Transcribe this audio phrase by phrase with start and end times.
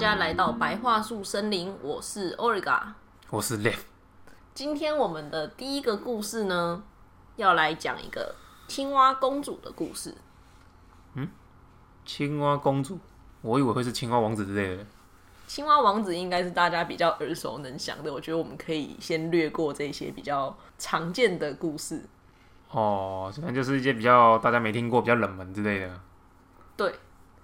[0.00, 2.80] 家来到白桦树森林，我是 Origa。
[3.28, 3.76] 我是 Lev，
[4.54, 6.82] 今天我们的第一个故事呢，
[7.36, 8.34] 要来讲一个
[8.66, 10.14] 青蛙公主的故事。
[11.12, 11.28] 嗯
[12.06, 12.98] 青蛙公主，
[13.42, 14.86] 我以为会是青蛙王子之类的。
[15.46, 22.02] 青蛙王子应该是大家比较耳熟能详的，我觉得我们可以先略过这些比较常见的故事。
[22.70, 26.00] 哦，可能就是一些比较大家没听过、比较冷门之类的。
[26.74, 26.94] 对，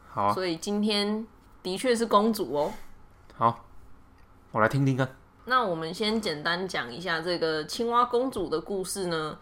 [0.08, 1.26] 好啊，所以今天
[1.66, 2.72] 的确是公主哦。
[3.36, 3.64] 好，
[4.52, 5.16] 我来听听看。
[5.46, 9.36] 那我们先简单讲一下这个青蛙公主的故事呢，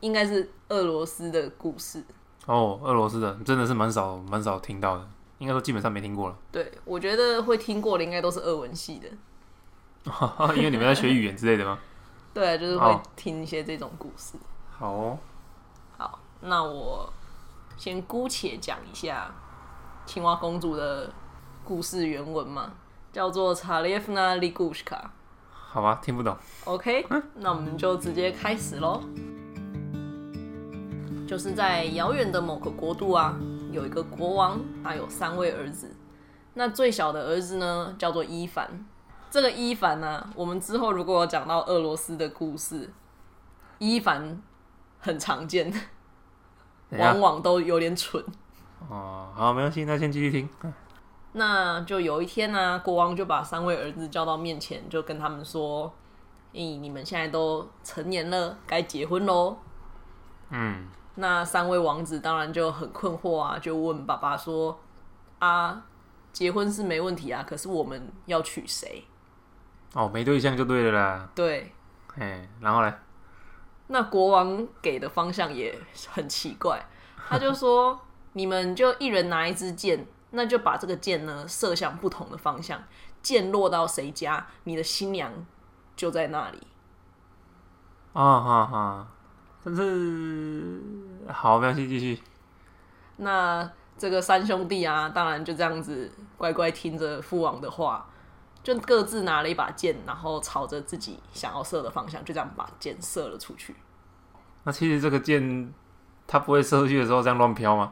[0.00, 2.04] 应该是俄罗斯的故事。
[2.44, 9.08] 哦，俄罗斯的真的是蛮少蛮少听到的，应该说基本上没听过了，对，我觉得会听过的应该都是俄文系的。
[10.54, 11.78] 因为你们在学语言之类的吗？
[12.34, 14.36] 对，就是会哦听一些这种故事。
[14.78, 15.18] 好哦，
[15.96, 17.10] 好，那我
[17.78, 19.34] 先姑且讲一下
[20.04, 21.10] 青蛙公主的
[21.68, 22.72] 故事原文嘛，
[23.12, 25.12] 叫做查列夫娜利古什卡。
[25.52, 26.34] 好吧，听不懂。
[26.64, 29.02] OK，那我们就直接开始喽。
[31.26, 33.38] 就是在遥远的某个国度啊，
[33.70, 35.94] 有一个国王，他有三位儿子。
[36.54, 38.86] 那最小的儿子呢，叫做伊凡。
[39.30, 42.90] 这个伊凡呢、我们之后如果有讲到俄罗斯的故事，
[43.76, 44.40] 伊凡
[45.00, 45.70] 很常见，
[46.92, 48.24] 往往都有点蠢。
[48.88, 50.48] 哦，好，没关系，那先继续听。
[51.38, 55.90] 那就有一天呢、国王就把三位儿子叫到面前，就跟他们说
[56.52, 59.56] ：“咦，你们现在都成年了，该结婚喽。”
[60.50, 64.78] 嗯，那三位王子当然就很困惑啊，就问爸爸说
[65.38, 65.84] ：“啊，
[66.32, 69.04] 结婚是没问题啊，可是我们要娶谁
[69.94, 71.72] 哦，没对象就对了啦。？”对，
[72.16, 72.92] 哎，然后呢，
[73.86, 75.78] 那国王给的方向也
[76.10, 76.84] 很奇怪，
[77.28, 78.00] 他就说
[78.34, 82.82] ：“你们就一人拿一支箭，那就把这个箭呢射向不同的方向，
[83.22, 85.32] 箭落到谁家，你的新娘
[85.96, 86.66] 就在那里。
[88.12, 89.06] 啊哈哈，
[89.64, 90.80] 但是
[91.28, 92.22] 好，没关系，继续。”
[93.16, 98.08] 那这个三兄弟啊，当然就这样子乖乖听着父王的话，
[98.62, 103.74] 就各自拿了一把剑，然后朝着自己想要射的方向，就这样把箭射了出去。
[104.64, 105.72] 那其实这个箭，
[106.26, 107.90] 它不会射出去的时候这样乱飘吗？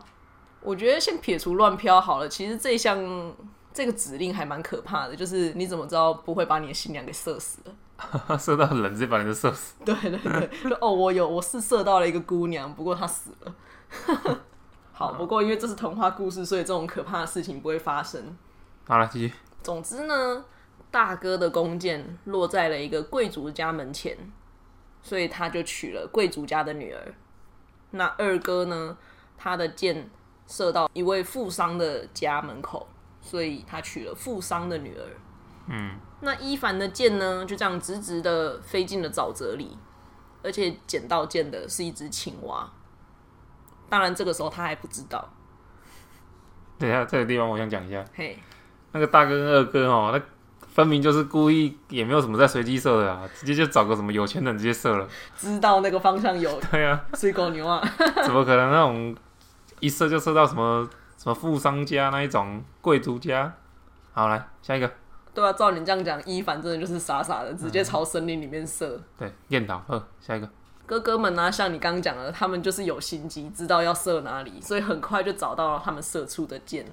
[0.67, 3.35] 我觉得先撇除乱飘好了，其实这一项
[3.73, 8.37] 这个指令还蛮可怕的，就是你怎么知道不会把你的新娘给射死了？
[8.37, 9.75] 射到人直接把人就射死。
[9.85, 13.55] 对 对对，就 哦，我有我是射到了一个姑娘，不过她死了。
[14.93, 18.37] 好，不过因为这是童话故事，所以这种可怕的事情不会发生。
[18.87, 19.33] 好了，继续。
[19.63, 20.45] 总之呢，
[20.91, 24.17] 大哥的弓箭落在了一个贵族家门前，
[25.03, 27.15] 所以他就娶了贵族家的女儿。
[27.93, 28.97] 那二哥呢，
[29.39, 30.11] 他的箭
[30.47, 32.87] 射到一位富商的家门口，
[33.21, 35.05] 所以他娶了富商的女儿。
[35.69, 39.77] 嗯，那伊凡的箭呢，就这样直直的飞进了沼泽里，
[40.43, 42.71] 而且捡到箭的是一只青蛙。
[43.89, 45.29] 当然，这个时候他还不知道。
[46.79, 48.39] 等一下，这个地方我想讲一下，嘿，
[48.93, 50.23] 那个大哥跟二哥哦，那
[50.69, 55.09] 分明就是故意，也没有什么在随机射的啊，直接就找个什么有钱人直接射了。
[55.37, 57.83] 知道那个方向有对啊，水狗牛啊。
[58.23, 59.17] 怎么可能那种
[59.81, 63.53] 一射就射到什么什么富商家那一种贵族家？
[64.13, 64.91] 好，来下一个，
[65.35, 68.99] 对啊，照你这样讲，伊凡真的就是傻傻的，直接朝森林里面射。
[69.19, 70.49] 对，念倒二，下一个。
[70.87, 76.87] 哥哥们呢、像你刚刚讲的，他们就是有心机，知道要射哪里，所以很快就找到了他们射出的箭，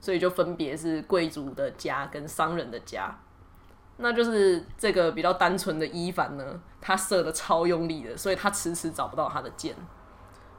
[0.00, 3.18] 所以就分别是贵族的家跟商人的家。
[3.98, 9.76] 那就是这个比较单纯的伊凡呢，他射的超用力的，所以他迟迟找不到他的箭，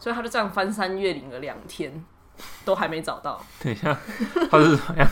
[0.04, 2.04] 所以他就这样翻山越岭了两天，
[2.66, 3.42] 都还没找到。
[3.62, 3.98] 等一下，
[4.52, 5.08] 他是怎么样？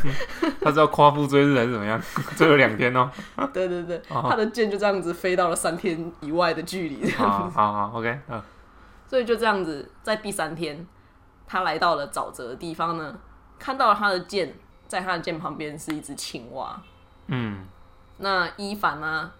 [0.59, 1.97] 他是要夸父追日还是怎么样？
[2.35, 3.09] 追了两天哦。
[3.53, 8.41] 对对对，哦他的箭就这样子飞到了三天以外的距离，这样好好好，OK，嗯，
[9.07, 10.85] 所以就这样子，在第三天，
[11.47, 13.17] 他来到了沼泽的地方呢，
[13.57, 14.53] 看到了他的剑，
[14.89, 16.81] 在他的剑旁边是一只青蛙。
[17.27, 17.65] 嗯，
[18.17, 19.31] 那伊凡呢，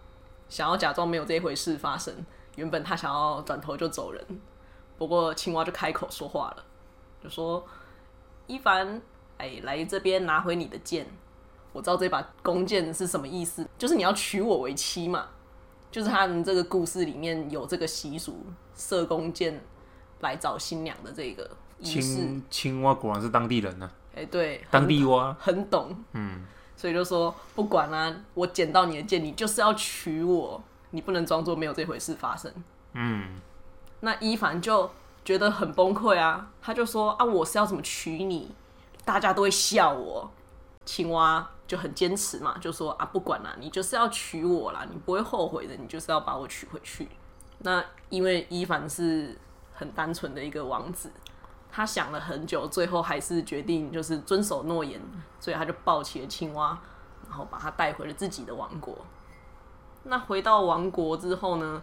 [0.47, 2.15] 想要假装没有这一回事发生，
[2.55, 4.25] 原本他想要转头就走人，
[5.01, 6.63] 不过青蛙就开口说话了，
[7.23, 7.65] 就说
[8.45, 9.01] ：“一凡，
[9.39, 11.07] 哎，来这边拿回你的剑。
[11.73, 15.29] 我知道这把弓箭是什么意思，就是你要娶我为妻嘛。
[15.89, 18.45] 就是他们这个故事里面有这个习俗，
[18.75, 19.59] 射弓箭
[20.19, 21.49] 来找新娘的这个
[21.79, 22.01] 仪式。
[22.03, 25.35] 青青蛙果然是当地人呢、哎、对，当地蛙。
[25.39, 26.45] 很懂，嗯，
[26.75, 32.53] 所以就说不管啦、我捡到你的剑，你就是要娶我，你不能装作没有这回事发生。
[32.93, 33.41] 嗯，
[34.01, 34.89] 那伊凡就
[35.23, 38.53] 觉得很崩溃啊，他就说啊，我是要怎么娶你？
[39.05, 40.29] 大家都会笑我，
[40.85, 47.07] 青蛙就很坚持嘛，就说啊，不管啦，你就是要娶我啦，你不会后悔的，你就是要把我娶回去。
[47.59, 49.37] 那因为伊凡是
[49.73, 51.11] 很单纯的一个王子，
[51.71, 54.99] 他想了很久，最后还是决定就是遵守诺言，
[55.39, 56.79] 所以他就抱起了青蛙，
[57.29, 58.97] 然后把他带回了自己的王国。
[60.03, 61.81] 那回到王国之后呢，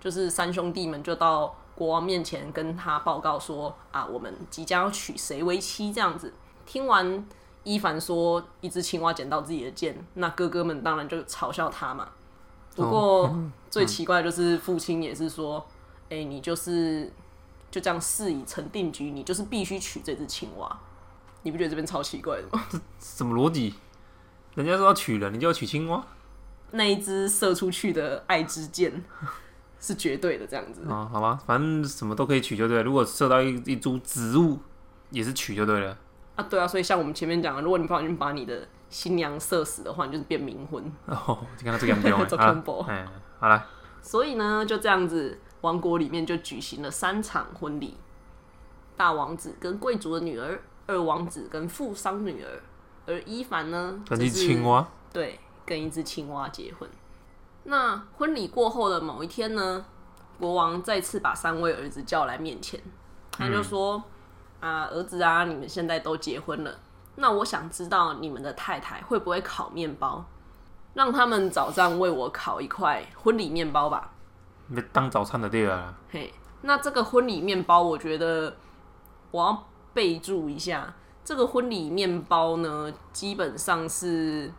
[0.00, 6.32] 就是三兄弟们就到国王面前跟他报告说啊，我们即将要娶谁为妻这样子。
[6.66, 7.26] 听完
[7.62, 12.08] 伊凡说一只青蛙捡到自己的剑，那哥哥们当然就嘲笑他嘛。
[12.76, 13.34] 不过
[13.70, 15.64] 最奇怪的就是父亲也是说，
[16.10, 17.10] 哎、你就是
[17.70, 20.78] 就这样事已成定局，你就是必须娶这只青蛙。
[21.42, 22.64] 你不觉得这边超奇怪的吗？
[22.70, 23.74] 这什么逻辑？
[24.54, 26.04] 人家说要娶了，你就要娶青蛙
[26.70, 29.04] 那一只射出去的爱之箭
[29.84, 30.82] 是绝对的，这样子。
[30.88, 31.06] 啊？
[31.12, 32.82] 好吧，反正什么都可以取就对了。
[32.82, 34.58] 如果射到一一株植物，
[35.10, 35.94] 也是取就对了。
[36.36, 40.82] 啊，对啊，所以像我们前面讲的，如果你不小心把你的新娘射死的话，你就是变冥婚。
[41.04, 43.06] 哦，你看到这个严重做啊 combo 哎，
[43.38, 43.66] 好了，
[44.00, 47.98] 所以呢，就这样子，王国里面就举行了三场婚礼：
[48.96, 52.62] 大王子跟贵族的女儿，二王子跟富商女儿，
[53.06, 56.88] 而伊凡呢，跟只则是青蛙，对，跟一只青蛙结婚。
[57.64, 59.84] 那婚礼过后的某一天呢，
[60.38, 62.80] 国王再次把三位儿子叫来面前，
[63.32, 64.02] 他就说
[64.60, 66.78] ：“啊，儿子啊，你们现在都结婚了，
[67.16, 70.24] 那我想知道你们的太太会不会烤面包，
[70.92, 74.12] 让他们早上为我烤一块婚礼面包吧。
[74.66, 75.94] 你当早餐的对了啦。
[76.10, 76.32] 嘿，
[76.62, 78.56] 那这个婚礼面包，我觉得
[79.30, 80.94] 我要备注一下，
[81.24, 84.52] 这个婚礼面包呢，基本上是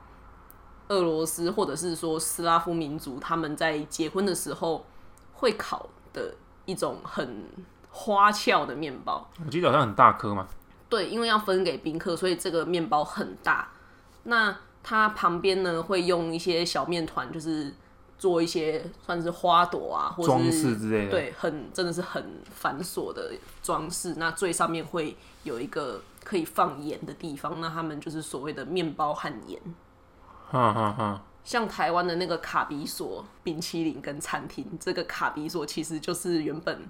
[0.89, 4.85] 俄罗斯或者是说斯拉夫民族他们在结婚的时候
[5.33, 6.33] 会烤的
[6.65, 7.43] 一种很
[7.89, 9.27] 花俏的面包。
[9.43, 10.47] 我记得好像很大颗嘛，
[10.89, 13.69] 对，因为要分给宾客，所以这个面包很大。
[14.23, 17.73] 那它旁边呢会用一些小面团，就是
[18.17, 21.11] 做一些算是花朵啊，或者装是饰之类的。
[21.11, 23.31] 对，很真的是很繁琐的
[23.63, 24.15] 装饰。
[24.17, 29.59] 那最上面会有一个可以放盐的地方，那他们就是所谓的面包和盐。
[31.43, 36.89] 像台湾的那个卡比索冰淇淋跟餐厅，这个卡比索其实就是原本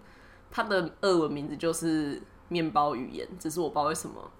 [0.49, 4.31] 它的俄文名字就是面包语言，只是我不知道为什么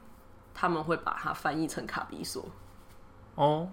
[0.53, 2.45] 他们会把它翻译成卡比索，
[3.35, 3.67] 哦，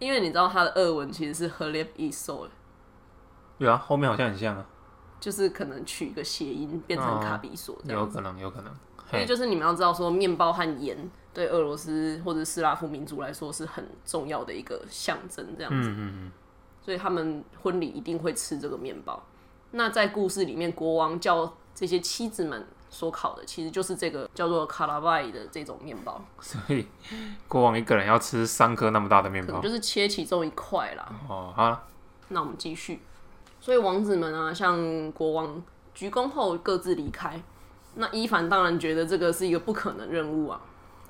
[0.00, 2.48] 因为你知道它的俄文其实是 h e l e b i s o
[3.58, 4.66] 对啊，后面好像很像啊，
[5.20, 8.18] 就是可能取一个谐音变成卡比索这样子。
[8.18, 8.72] 有可能，有可能。
[8.96, 10.96] 嘿，所以就是你们要知道说，面包和盐
[11.32, 15.88] 对俄罗斯或者斯拉夫民族来说是很重要的一个象征，这样子。
[15.88, 16.32] 嗯嗯嗯，
[16.82, 19.22] 所以他们婚礼一定会吃这个面包。
[19.70, 26.86] 那在故事里面，国王叫这些妻子们所烤的，其实就是这个叫做卡拉拜的这种面包，所以
[27.46, 29.60] 国王一个人要吃三颗那么大的面包。
[29.60, 31.06] 就是切其中一块啦。
[31.28, 31.82] 哦，好了，
[32.28, 33.00] 那我们继续。
[33.60, 35.62] 所以王子们啊，向国王
[35.94, 37.40] 鞠躬后各自离开。
[37.96, 40.60] 那伊凡当然觉得这个是一个不可能任务啊，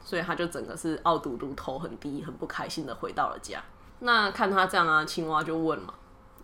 [0.03, 3.62] 所以他就整个是傲嘟嘟、头很低、很不开心的回到了家。
[4.00, 5.95] 那看他这样啊，青蛙就问嘛：“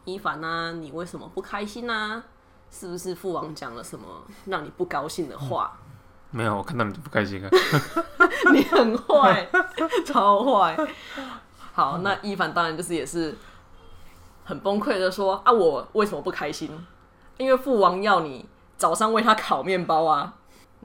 [0.05, 2.23] 伊凡啊，你为什么不开心啊？
[2.71, 4.05] 是不是父王讲了什么
[4.47, 5.79] 让你不高兴的话？
[6.31, 7.49] 没有，我看到你就不开心啊。
[8.53, 9.49] 你很坏，
[10.05, 10.77] 超坏。
[11.73, 13.37] 好，那伊凡当然就是也是
[14.44, 16.70] 很崩溃的说啊，我为什么不开心？
[17.37, 20.34] 因为父王要你早上为他烤面包啊。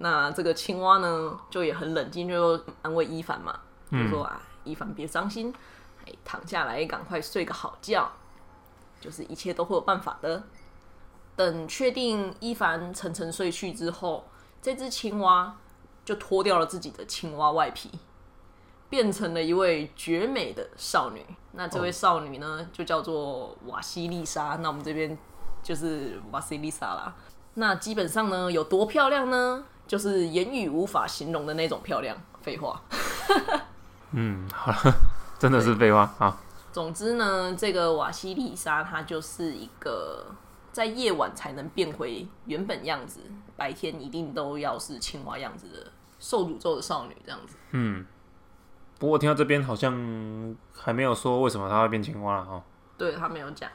[0.01, 3.59] 那这个青蛙呢，就也很冷静，就安慰伊凡嘛，
[3.91, 5.53] 就说啊，伊凡别伤心，
[6.05, 8.09] 哎，躺下来，赶快睡个好觉，
[9.01, 10.43] 就是一切都会有办法的。
[11.35, 14.25] 等确定伊凡沉沉睡去之后，
[14.61, 15.55] 这只青蛙
[16.05, 17.91] 就脱掉了自己的青蛙外皮，
[18.89, 21.25] 变成了一位绝美的少女。
[21.51, 24.57] 那这位少女呢，就叫做瓦西丽莎。
[24.61, 25.17] 那我们这边
[25.61, 27.13] 就是瓦西丽莎啦。
[27.59, 29.63] 那基本上呢，有多漂亮呢？
[29.85, 32.15] 就是言语无法形容的那种漂亮。
[32.41, 32.81] 废话。
[34.11, 34.95] 嗯，好了，
[35.37, 36.37] 真的是废话啊。
[36.71, 40.27] 总之呢，这个瓦西丽莎她就是一个
[40.71, 43.19] 在夜晚才能变回原本样子，
[43.57, 47.57] 白天一定都要是青蛙样子的受诅咒的少女，这样子。
[47.71, 48.05] 嗯，
[48.97, 52.63] 不过我听到这边好像还没有说为什么她会变青蛙了哦。
[52.97, 53.69] 对她没有讲。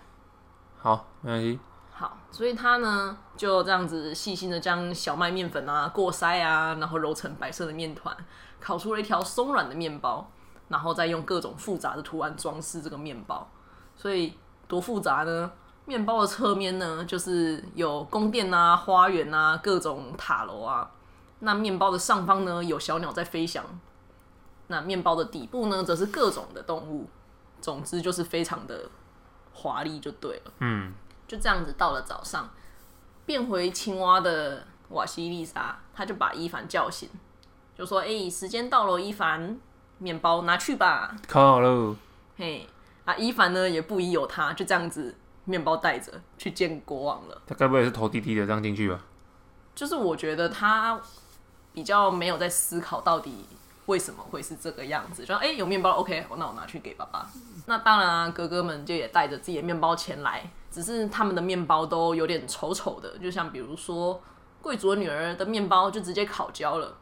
[0.78, 1.58] 好，没关系。
[1.96, 8.14] 好，所以他呢就这样子细心的将小麦面粉啊过筛啊，然后揉成白色的面团，
[8.60, 10.28] 烤出了一条松软的面包，
[10.68, 13.48] 然后再用各种复杂的图案装饰这个面包。
[13.94, 14.36] 所以
[14.66, 15.52] 多复杂呢？
[15.86, 20.90] 面包的侧面呢，就是有宫殿啊、花园啊、各种塔楼啊。
[21.40, 23.62] 那面包的上方呢，有小鸟在飞翔。
[24.68, 27.08] 那面包的底部呢，则是各种的动物。
[27.60, 28.88] 总之就是非常的
[29.52, 30.52] 华丽，就对了。
[30.60, 30.92] 嗯，
[31.26, 32.50] 就这样子，到了早上，
[33.26, 37.08] 变回青蛙的瓦西丽莎，他就把伊凡叫醒，
[37.76, 39.58] 就说：“哎、时间到了，伊凡，
[39.98, 41.16] 面包拿去吧。
[41.26, 41.96] 烤好喽。”
[42.36, 42.68] 嘿，
[43.04, 47.42] 啊，伊凡呢也不疑有他，就这样子，面包带着去见国王了。
[47.46, 49.00] 他该不会也是头低低的这样进去吧？
[49.74, 51.00] 就是我觉得他
[51.72, 53.44] 比较没有在思考到底
[53.86, 57.28] 为什么会是这个样子，就说哎、有面包，OK，那我拿去给爸爸。
[57.66, 64.20] 那当然啊，哥哥们就也带着自己的面包前来，只是他们的面包都有点丑丑的，就像比如说
[64.60, 66.96] 贵族的女儿的面包就直接烤焦了，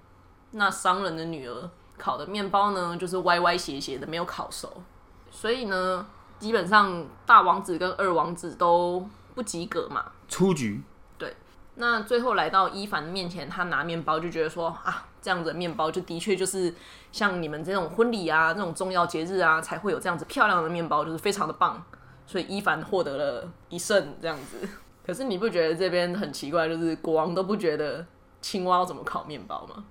[0.51, 4.83] 那商人的女儿烤的面包呢，就是歪歪斜斜的，没有烤熟，
[5.31, 6.07] 所以呢，
[6.39, 10.05] 基本上大王子跟二王子都不及格嘛。
[10.29, 10.83] 出局。
[11.17, 11.35] 对
[11.77, 16.75] 那最后来到伊凡面前，他拿面包就觉得说啊，这样子的面包就的确就是
[17.11, 21.83] 像你们这种婚礼啊、这种重要节日啊，才会有这样子漂亮的面包，就是非常的棒。
[22.27, 24.69] 所以伊凡获得了一胜这样子。
[25.05, 28.07] 可是你不觉得这边很奇怪，就是国王都不觉得
[28.41, 29.85] 青蛙要怎么烤面包吗？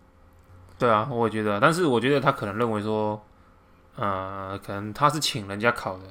[0.80, 3.22] 对啊，我也觉得，但是我觉得他可能认为说，
[3.96, 6.04] 呃，可能他是请人家烤的，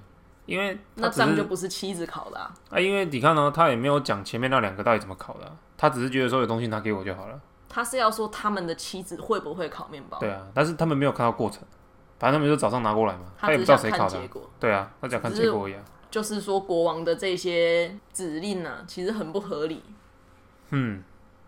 [0.46, 2.54] 因为那这样就不是妻子烤的、啊。
[2.70, 7.40] 啊，因为你看呢，他也没有讲前面那两个到底怎么烤的啊、他只是觉得说有东西拿给我就好了。
[7.68, 10.18] 他是要说他们的妻子会不会烤面包？
[10.18, 11.62] 对啊，但是他们没有看到过程，
[12.18, 14.20] 反正他们就早上拿过来嘛，他也不知道谁烤的。
[14.60, 15.82] 对啊，他只想看结果一样。
[16.10, 19.82] 就是说国王的这些指令呢、其实很不合理。
[20.70, 21.02] 嗯，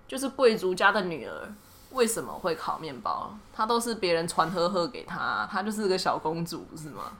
[0.06, 1.54] 就是贵族家的女儿
[1.90, 3.36] 为什么会烤面包？
[3.52, 7.12] 她都是别人传呵呵给她，她就是个小公主，是吗？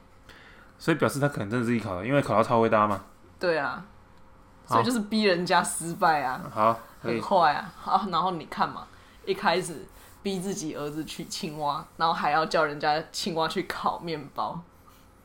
[0.79, 3.03] 所以表示她可能真的自己烤的，因为烤到超会搭嘛。
[3.39, 3.85] 对啊，
[4.65, 7.21] 所以就是逼人家失败啊，好，很以。
[7.21, 7.73] 坏啊。
[7.77, 8.87] 好，然后你看嘛，
[9.25, 9.85] 一开始
[10.21, 14.61] 逼自己儿子娶青蛙，然后还要叫人家青蛙去烤面包，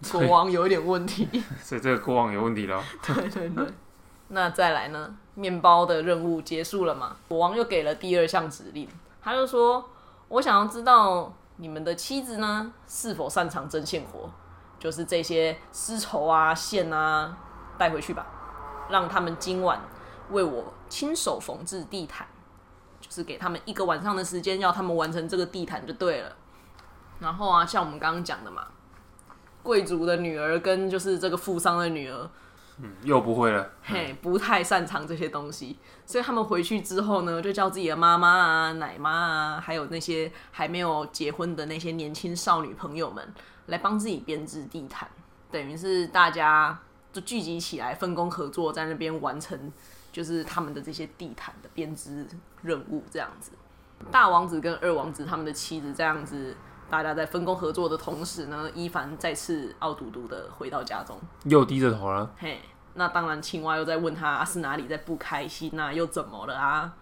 [0.12, 1.28] 国王有一点问题。
[1.62, 2.82] 所以这个国王有问题了。
[3.02, 3.66] 对对对。
[4.28, 5.16] 那再来呢？
[5.34, 7.16] 面包的任务结束了嘛？
[7.28, 8.88] 国王又给了第二项指令，
[9.22, 9.88] 他就说
[10.28, 14.28] ：“我想要知道你们的妻子呢是否擅长针线活，
[14.78, 17.38] 就是这些丝绸啊、线啊，
[17.78, 18.26] 带回去吧，
[18.90, 19.80] 让他们今晚
[20.30, 22.26] 为我亲手缝制地毯，
[23.00, 26.36] 就是给他们一个晚上的时间，要他们完成这个地毯就对了。
[27.20, 28.66] 然后啊，像我们刚刚讲的嘛，
[29.62, 32.30] 贵族的女儿跟就是这个富商的女儿。”
[32.80, 33.68] 嗯，又不会了。
[33.82, 43.34] 嘿，不太擅长这些东西，所以他们回去之后呢，就叫自己的妈妈啊、奶妈啊，还有那些还没有结婚的那些年轻少女朋友们，
[43.66, 45.08] 来帮自己编织地毯，
[45.50, 46.78] 等于是大家
[47.12, 49.72] 就聚集起来，分工合作，在那边完成
[50.12, 52.24] 就是他们的这些地毯的编织
[52.62, 53.50] 任务，这样子。
[54.12, 56.56] 大王子跟二王子他们的妻子这样子，
[56.90, 61.18] 大家在分工合作的同时呢，伊凡再次傲嘟嘟的回到家中。
[61.44, 62.30] 又低着头了。
[62.38, 62.60] 嘿，
[62.94, 66.92] 那当然，青蛙又在问他、啊是哪里在不开心啊，又怎么了啊？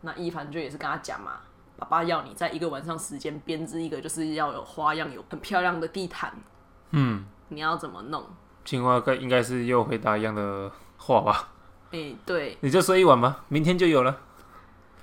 [0.00, 1.32] 那伊凡就也是跟他讲嘛，
[1.76, 6.32] 爸爸要你在一个晚上时间编织一个，就是要有花样、有很漂亮的地毯，
[6.90, 8.24] 嗯，你要怎么弄？
[8.64, 11.48] 青蛙该应该是又回答一样的话吧？
[11.92, 14.14] 哎、对你就睡一晚吧，明天就有了。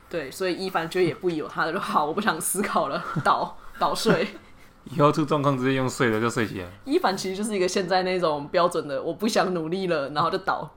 [0.10, 4.27] 对，所以伊凡就也不有他的，就好，我不想思考了，倒倒睡。
[4.86, 6.67] 以后出状况直接用睡的就睡起来。
[6.84, 10.70] 伊凡其实就是一个现在那种标准的我不想努力了，然后就倒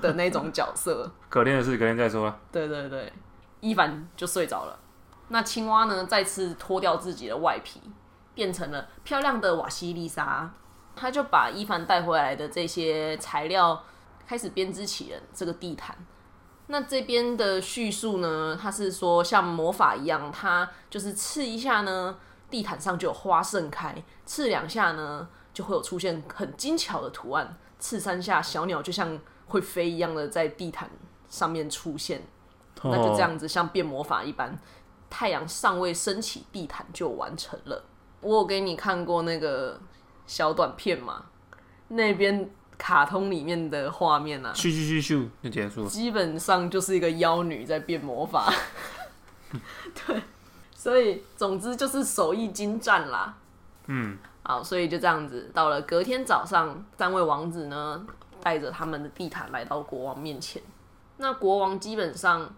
[0.00, 1.10] 的那种角色。
[1.28, 2.38] 可怜的事，可怜再说了。
[2.52, 3.12] 对对对，
[3.60, 4.78] 伊凡就睡着了。
[5.28, 7.80] 那青蛙呢，再次脱掉自己的外皮，
[8.34, 10.48] 变成了漂亮的瓦西丽莎。
[10.94, 13.82] 他就把伊凡带回来的这些材料，
[14.26, 15.94] 开始编织起了这个地毯。
[16.68, 22.16] 那这边的叙述呢，他是说像魔法一样，他就是刺一下呢，
[22.50, 23.92] 地毯上就有花盛开；
[24.24, 27.46] 刺两下呢，就会有出现很精巧的图案；
[27.78, 30.88] 刺三下，小鸟就像会飞一样的在地毯
[31.28, 32.22] 上面出现。
[32.82, 34.56] 那就这样子，像变魔法一般，
[35.10, 37.84] 太阳尚未升起，地毯就完成了。
[38.20, 39.80] 我有给你看过那个
[40.26, 41.26] 小短片嘛？
[41.88, 45.88] 那边卡通里面的画面啊，咻咻咻咻就结束了。
[45.88, 48.52] 基本上就是一个妖女在变魔法。
[49.94, 50.22] 对，
[50.86, 53.34] 所以总之就是手艺精湛啦。
[53.86, 58.06] 嗯，好，所以就这样子，到了隔天早上，三位王子呢
[58.40, 60.62] 带着他们的地毯来到国王面前。
[61.16, 62.48] 那国王基本上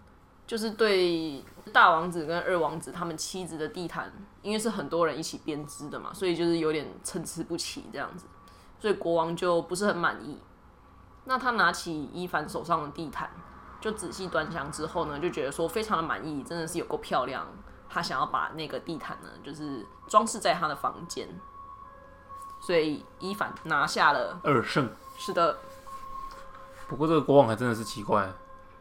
[0.45, 1.43] 就是对
[1.73, 8.27] 大王子跟二王子他们妻子的地毯，因为是很多人一起编织的嘛，所以就是有点参差不齐这样子，
[8.79, 10.37] 所以国王就不是很满意。
[11.25, 13.27] 那他拿起伊凡手上的地毯，
[13.81, 17.47] 就仔细端详之后呢，就觉得说非常的满意，真的是有够漂亮。
[17.89, 21.27] 他想要把那个地毯呢，就是装饰在他的房间，
[22.61, 24.39] 所以伊凡拿下了。
[24.43, 24.89] 二胜。
[25.17, 25.57] 是的，
[26.87, 28.31] 不过这个国王还真的是奇怪，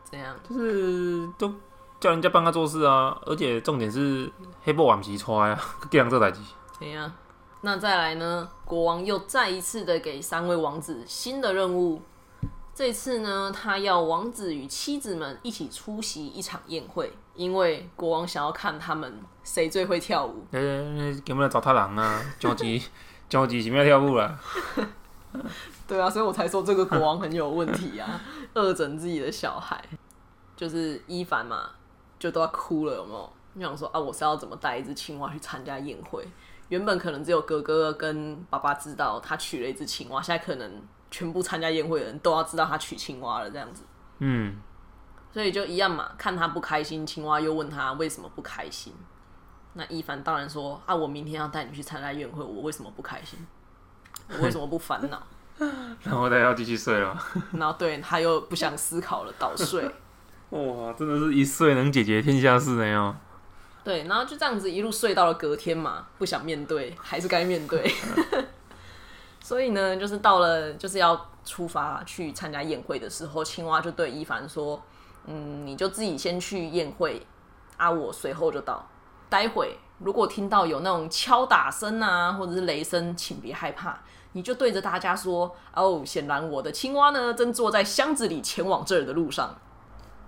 [0.05, 0.37] 怎样？
[0.49, 1.53] 就是都
[1.99, 4.31] 叫人家帮他做事啊，而且重点是
[4.63, 5.61] 黑布晚皮穿啊，
[5.91, 6.41] 这样这代志。
[6.79, 7.11] 怎样？
[7.63, 8.49] 那再来呢？
[8.65, 12.01] 国王又再一次的给三位王子新的任务。
[12.73, 20.45] 这次呢，他要王子与妻子们一起出席一场宴会，因为国王想要看他们谁最会跳舞。
[20.51, 20.61] 呃，
[21.25, 22.21] 有没有找他人啊？
[22.41, 22.83] 着急，
[23.29, 24.39] 着急，是要跳舞了。
[25.87, 28.21] 对啊，所以我才说这个国王很有问题啊，
[28.55, 29.83] 恶整自己的小孩。
[30.57, 31.71] 就是伊凡嘛，
[32.19, 33.33] 就都要哭了，有没有？
[33.53, 36.27] 你想说啊，我是要怎么带一只青蛙去参加宴会？
[36.69, 43.85] 原本可能只有哥哥跟爸爸知道他娶了一只青蛙，现在可能全部参加宴会的人都要知道他娶青蛙了，这样子。
[44.19, 44.57] 嗯，
[45.33, 48.93] 所以就一样嘛，看他不开心，青蛙又问他为什么不开心。
[49.75, 53.39] 那一凡当然说啊，我明天要带你去参加宴会，我为什么不开心？
[54.29, 55.23] 我为什么不烦恼？
[56.03, 57.17] 然后他要继续睡了。
[57.53, 59.85] 然后对他又不想思考了，倒睡。
[60.51, 63.15] 哇，真的是一睡能解决天下事呢哟。
[63.85, 67.93] 对，然后就这样子一路睡到了隔天嘛，不想面对，还是该面对。
[69.41, 74.83] 所以呢，就是到了就是要出发去参加宴会的时候，青蛙就对一凡说
[75.29, 77.25] ：“嗯，你就自己先去宴会，
[77.77, 78.85] 啊，我随后就到。
[79.29, 83.99] 待会如果听到有那种敲打声啊，或者是雷声，请别害怕，
[84.33, 89.55] 你就对着大家说：哦，显然我的青蛙呢，正坐在箱子里前往这儿的路上。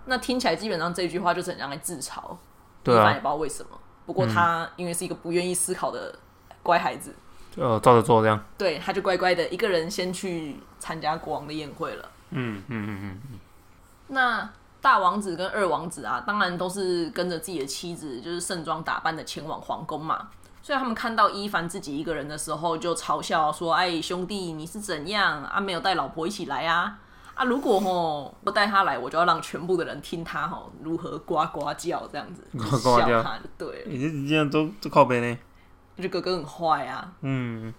[0.05, 2.37] 那听起来基本上这句话就是很像在自嘲。”
[2.85, 3.71] 对啊，也不知道为什么。
[4.07, 6.15] 不过他因为是一个不愿意思考的
[6.63, 7.15] 乖孩子，
[7.55, 8.43] 就照着做这样。
[8.59, 12.09] 对，他就乖乖的一个人先去参加国王的宴会了。
[12.31, 13.39] 嗯嗯嗯嗯嗯。
[14.09, 14.51] 那
[14.81, 20.29] 大王子跟二王子啊，当然都是跟着自己的妻子，就是盛装打扮的前往皇宫嘛。
[20.63, 25.59] 所以他们看到伊凡自己一个人的时候，就嘲笑说：“哎，兄弟，你是怎样啊？
[25.59, 26.99] 没有带老婆一起来啊？”
[27.35, 32.45] 啊，如果吼不带他来，我就要让全部的人听他吼如何呱呱叫这样子，
[32.79, 33.91] 笑他就对了。
[33.91, 35.39] 你这样都都靠背呢？
[36.03, 37.11] 就哥哥很坏啊。
[37.23, 37.73] 嗯。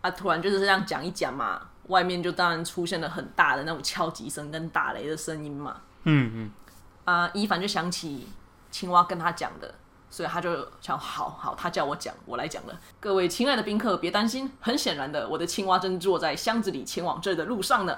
[0.00, 5.76] 啊，突然就是这样讲一讲嘛，外面就当然出现了很大的那种敲击声跟打雷的声音嘛。
[6.04, 6.50] 嗯嗯。
[7.04, 8.28] 啊，伊凡就想起
[8.70, 9.74] 青蛙跟他讲的，
[10.10, 12.80] 所以他就想，好好，他叫我讲，我来讲了。
[13.00, 17.96] 各位亲爱的宾客，别担心，很显然的，我的青蛙正坐在箱子里前往这的路上呢。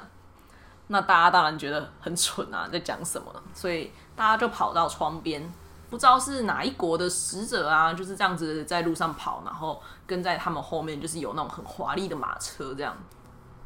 [0.86, 3.32] 那大家当然觉得很蠢啊，在讲什么？
[3.54, 5.52] 所以大家就跑到窗边，
[5.88, 12.96] 不知道是哪一国的使者啊，就是这样子在路上跑，然后跟在他们后面，就是有那种很华丽的马车这样。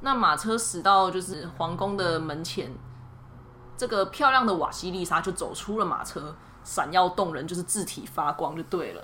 [0.00, 2.70] 那马车驶到就是皇宫的门前，
[3.76, 9.02] 这个漂亮的瓦西丽莎就走出了马车，闪耀动人，就是字体发光就对了。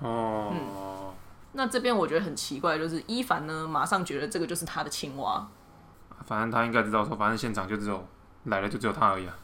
[0.00, 1.12] 哦，嗯。
[1.52, 5.46] 那这边我觉得很奇怪，就是伊凡呢，马上觉得这个就是他的青蛙。
[6.26, 8.06] 反正他应该知道，说反正现场就只有
[8.44, 9.34] 来了，就只有他而已啊。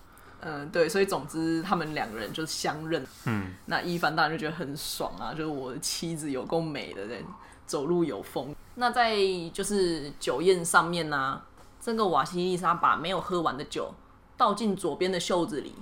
[0.41, 3.07] 嗯，对，所以总之他们两个人就相认。
[3.25, 7.25] 嗯，那伊凡当然就觉得很爽啊，就是我的妻子有够美的人，
[7.65, 8.55] 走路有风。
[8.75, 9.17] 那在
[9.53, 11.41] 就是酒宴上面呢，
[11.81, 13.95] 这个瓦西丽莎把没有喝完的酒
[14.43, 15.73] 倒进左边的袖子里，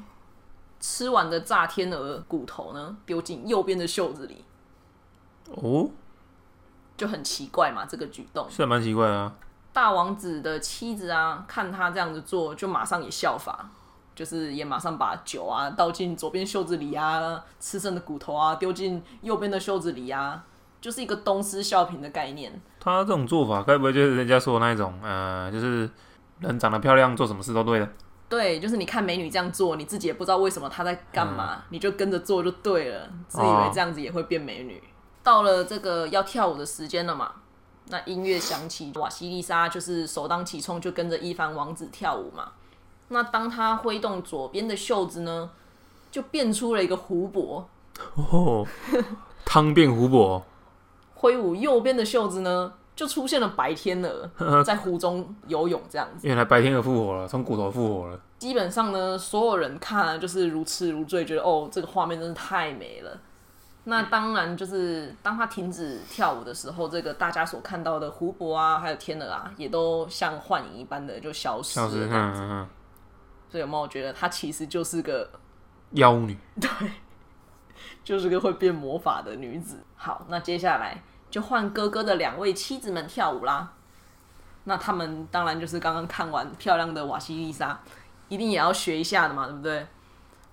[0.79, 4.45] 吃完的炸天鹅骨头呢丢进右边的袖子里。
[5.47, 5.89] 哦，
[6.95, 9.33] 就很奇怪嘛，这个举动是蛮奇怪啊。
[9.73, 13.71] 大王子的妻子啊，看他这样子做，就马上也效法，
[14.15, 20.45] 就是也马上把酒啊倒进左边袖子里啊，吃剩的骨头啊丢进右边的袖子里啊，
[20.83, 22.61] 就是一个东施效颦的概念。
[22.79, 25.89] 他这种做法，该不会就是人家说的那种，呃，就是
[26.41, 27.89] 人长得漂亮，做什么事都对的？
[28.31, 34.83] 对，就是你看美女这样做，你自己也不知道为什么她在干嘛，你就跟着做就对了，自以为这样子也会变美女。
[35.23, 37.33] 到了这个要跳舞的时间了嘛？
[37.89, 42.53] 那音乐响起，瓦西丽莎就是首当其冲，就跟着伊凡王子跳舞嘛。
[43.09, 45.51] 那当他挥动左边的袖子呢，
[46.13, 47.69] 就变出了一个湖泊。
[48.15, 48.65] 哦，
[49.45, 50.41] 汤变湖泊。
[51.17, 54.29] 挥舞右边的袖子呢，就出现了白天鹅
[54.63, 56.29] 在湖中游泳，这样子。
[56.29, 58.21] 原来白天鹅复活了，从骨头复活了。
[58.39, 63.19] 基本上呢，所有人看了就是如痴如醉，觉得哦，这个画面真是太美了。
[63.85, 71.89] 那当然，就是当他停止跳舞的时候，这个大家所看到的湖泊啊，还有天鹅啊，也都像幻影一般的就消失了。
[71.89, 72.69] 消失，嗯嗯嗯。
[73.49, 75.27] 所以有没有觉得她其实就是个
[75.93, 76.37] 妖女？
[76.61, 76.69] 对，
[78.05, 79.79] 就是个会变魔法的女子。
[79.97, 83.73] 好，那接下来就换哥哥的两位妻子们跳舞啦。
[84.65, 87.81] 那他们当然就是刚刚看完漂亮的瓦西丽莎，
[88.29, 89.87] 一定也要学一下的嘛，对不对？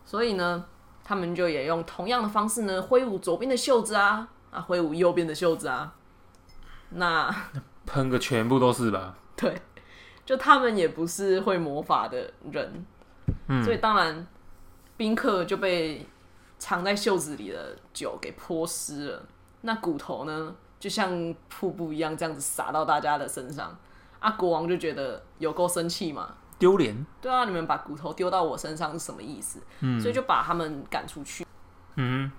[0.06, 0.66] 所以呢。
[1.10, 5.96] 他们就也用同样的方式呢，挥舞左边的袖子啊，啊，挥舞右边的袖子啊。
[6.90, 7.34] 那
[7.88, 9.16] 喷个全部都是吧？
[9.38, 9.58] 对，
[10.26, 12.86] 就他们也不是会魔法的人，
[13.63, 14.28] 所以当然
[14.98, 16.06] 宾客就被
[16.60, 19.24] 藏在袖子里的酒给泼湿了。
[19.62, 23.78] 那骨头呢，就像瀑布一样这样子洒到大家的身上。
[24.20, 27.06] 啊，国王就觉得有够生气嘛，丢脸。
[27.22, 29.62] 对啊，你们把骨头丢到我身上是什么意思？
[30.02, 31.46] 所以就把他们赶出去。
[31.96, 32.32] 嗯，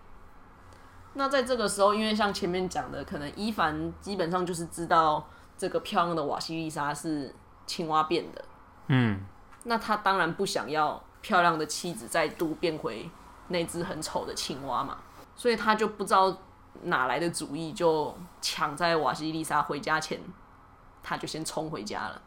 [1.14, 5.24] 那在这个时候，因为像前面讲的，可能伊凡基本上就是知道
[5.56, 7.32] 这个漂亮的瓦西丽莎是
[7.64, 8.44] 青蛙变的，
[8.88, 9.20] 嗯，
[9.62, 13.08] 那他当然不想要漂亮的妻子再度变回
[13.48, 14.98] 那只很丑的青蛙嘛，
[15.36, 16.36] 所以他就不知道
[16.82, 20.20] 哪来的主意，就抢在瓦西丽莎回家前，
[21.02, 22.22] 他就先冲回家了。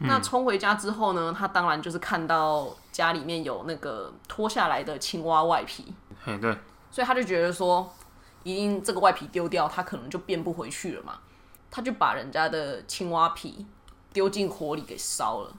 [0.00, 6.56] 那冲回家之后呢，他当然就是看到家里面有那个脱下来的青蛙外皮，嘿，对，
[6.88, 7.92] 所以他就觉得说，
[8.44, 11.18] 一定这个外皮丢掉，他可能就变不回去了嘛。
[11.68, 13.66] 他就把人家的青蛙皮
[14.12, 15.52] 丢进火里给烧了，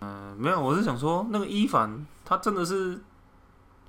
[0.00, 3.02] 嗯，没有，我是想说，那个伊凡他真的是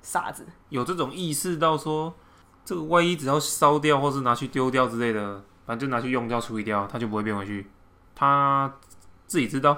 [0.02, 0.44] 傻子。
[0.70, 2.12] 有这种意识到说，
[2.64, 7.70] 这个外衣只要烧掉或是拿去丢掉之类的，反正就拿去用掉、处理掉，它就不会变回去。
[8.14, 8.72] 他
[9.26, 9.76] 自己知道，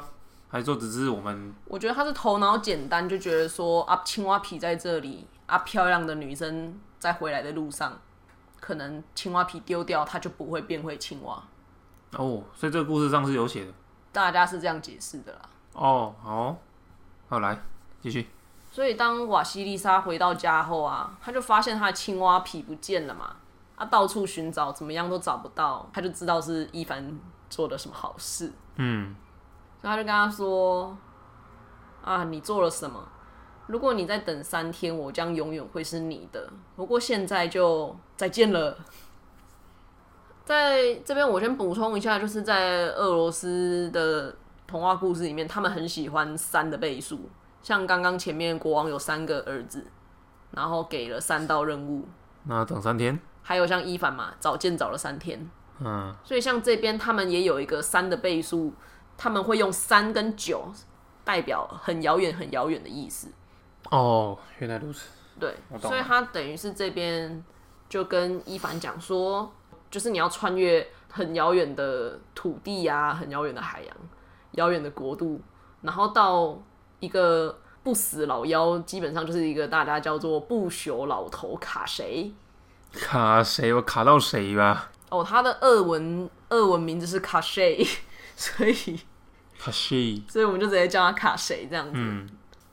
[0.48, 7.98] 还是说只是我们我觉得他是头脑简单，就觉得说啊，青蛙皮在这里啊，漂亮的女生在回来的路上，
[8.60, 11.42] 可能青蛙皮丢掉，它就不会变回青蛙。
[12.12, 13.72] 哦，所以这个故事上是有写的。
[14.12, 15.40] 大家是这样解释的啦。
[15.72, 16.56] 哦，好，
[17.28, 17.58] 好来
[18.00, 18.26] 继续。
[18.76, 23.34] 所以当瓦西丽莎回到家后啊，他就发现他的青蛙皮不见了嘛，
[23.74, 29.16] 他，到处寻找，怎么样都找不到，他就知道是伊凡做的什么好事，嗯，
[29.80, 30.94] 所以他就跟他说
[32.04, 33.02] ：“啊，你做了什么？
[33.66, 36.46] 如果你再等三天，我将永远会是你的。
[36.76, 38.76] 不过现在就再见了。”
[40.44, 44.36] 在这边，我先补充一下，就是在俄罗斯的
[44.66, 47.18] 童话故事里面，他们很喜欢三的倍数。
[47.66, 49.84] 像刚刚前面国王有三个儿子，
[50.52, 52.06] 然后给了三道任务，
[52.44, 53.18] 那等三天。
[53.42, 55.50] 还有像伊凡嘛，找见找了三天，
[55.80, 58.72] 嗯，所以像这边他们也有一个三的倍数，
[59.18, 60.72] 他们会用三跟九
[61.24, 63.32] 代表很遥远、很遥远的意思。
[63.90, 65.08] 哦，原来如此。
[65.40, 67.44] 对所以他等于是这边
[67.88, 69.52] 就跟伊凡讲说，
[69.90, 73.96] 就是你要穿越很遥远的土地啊，很遥远的海洋，
[74.52, 75.40] 遥远的国度，
[75.82, 76.56] 然后到
[77.00, 82.32] 一个不死老妖，基本上就是一个大家叫做不朽老头卡谁。
[82.92, 83.72] 卡谁？
[83.74, 84.90] 我卡到谁吧？
[85.10, 87.86] 哦，他的俄文俄文名字是卡谁，
[88.34, 89.00] 所以
[89.58, 90.22] 卡谁？
[90.28, 91.92] 所以我们就直接叫他卡谁这样子。
[91.94, 92.28] 嗯，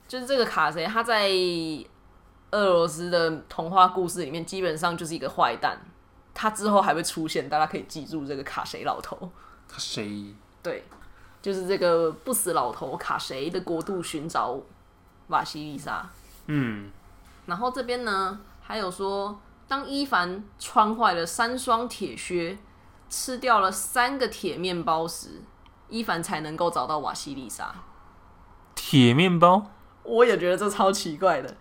[0.08, 1.30] 就是这个卡谁，他在
[2.50, 5.78] 俄罗斯的童话故事里面，基本上就是一个坏蛋。
[6.32, 9.16] 他之后还会出现，大家可以记住这个卡谁老头。
[9.68, 10.34] 卡谁？
[10.62, 10.84] 对，
[11.44, 14.58] 就是这个不死老头卡谁的国度寻找
[15.28, 16.08] 瓦西丽莎。
[16.46, 16.90] 嗯，
[17.44, 22.56] 然后这边呢，还有说，当伊凡穿坏了三双铁靴，
[23.10, 25.42] 吃掉了三个铁面包时，
[25.90, 27.74] 伊凡才能够找到瓦西丽莎。
[28.74, 29.66] 铁面包？
[30.02, 31.54] 我也觉得这超奇怪的，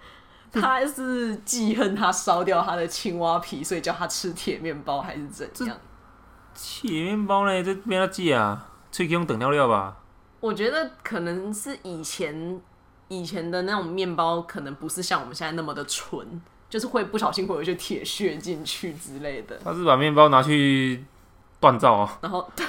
[0.53, 5.77] 他是记恨他烧掉他的青蛙皮，所以叫他吃铁面包，还是怎样？
[6.55, 7.61] 铁面包呢？
[7.61, 9.97] 这边要记啊，喙用等料料吧？
[10.39, 12.61] 我觉得可能是以前
[13.07, 19.59] 以前的那种面包，可能不是像我们现在那么的纯，就是会不小心会有一些铁屑进去之类的。
[19.63, 21.03] 他是把面包拿去
[21.59, 22.19] 锻造啊？
[22.21, 22.65] 然后对、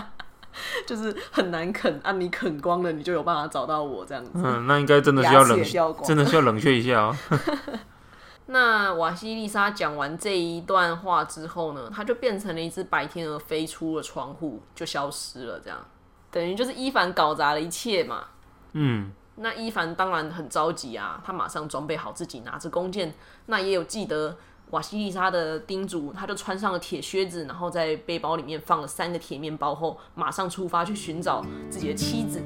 [0.86, 4.30] 就是很难啃啊，你啃光了，你就有办法找到我这样子。
[4.34, 5.64] 嗯，那应该真的需要冷
[6.04, 7.16] 真的需要冷却一下哦。
[8.52, 15.60] 那瓦西丽莎讲完这一段话之后呢，她就变成了一只白天鹅，飞出了窗户，就消失了。
[15.60, 15.78] 这样
[16.32, 18.24] 等于就是伊凡搞砸了一切嘛。
[18.72, 23.14] 嗯，那伊凡当然很着急啊，他马上装备好自己，拿着弓箭。
[23.46, 24.36] 那也有记得
[24.70, 32.42] 瓦西丽莎的叮嘱，他就穿上了铁靴子，然后在背包里面放了三个铁面包后，马上出发去寻找自己的妻子，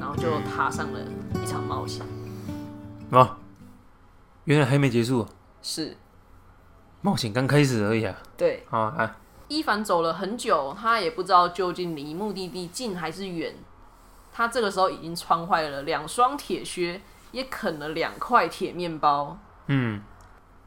[0.00, 0.98] 然后就踏上了
[1.40, 2.04] 一场冒险。
[3.10, 3.36] 哦，
[4.44, 5.26] 原来还没结束，
[5.62, 5.96] 是
[7.00, 8.14] 冒险刚开始而已啊。
[8.36, 9.16] 对，好，啊，
[9.48, 13.54] 伊凡走了很久，他也不知道究竟离目的地近还是远。
[14.32, 17.00] 他这个时候已经穿坏了两双铁靴，
[17.32, 19.38] 也啃了两块铁面包。
[19.68, 20.02] 嗯，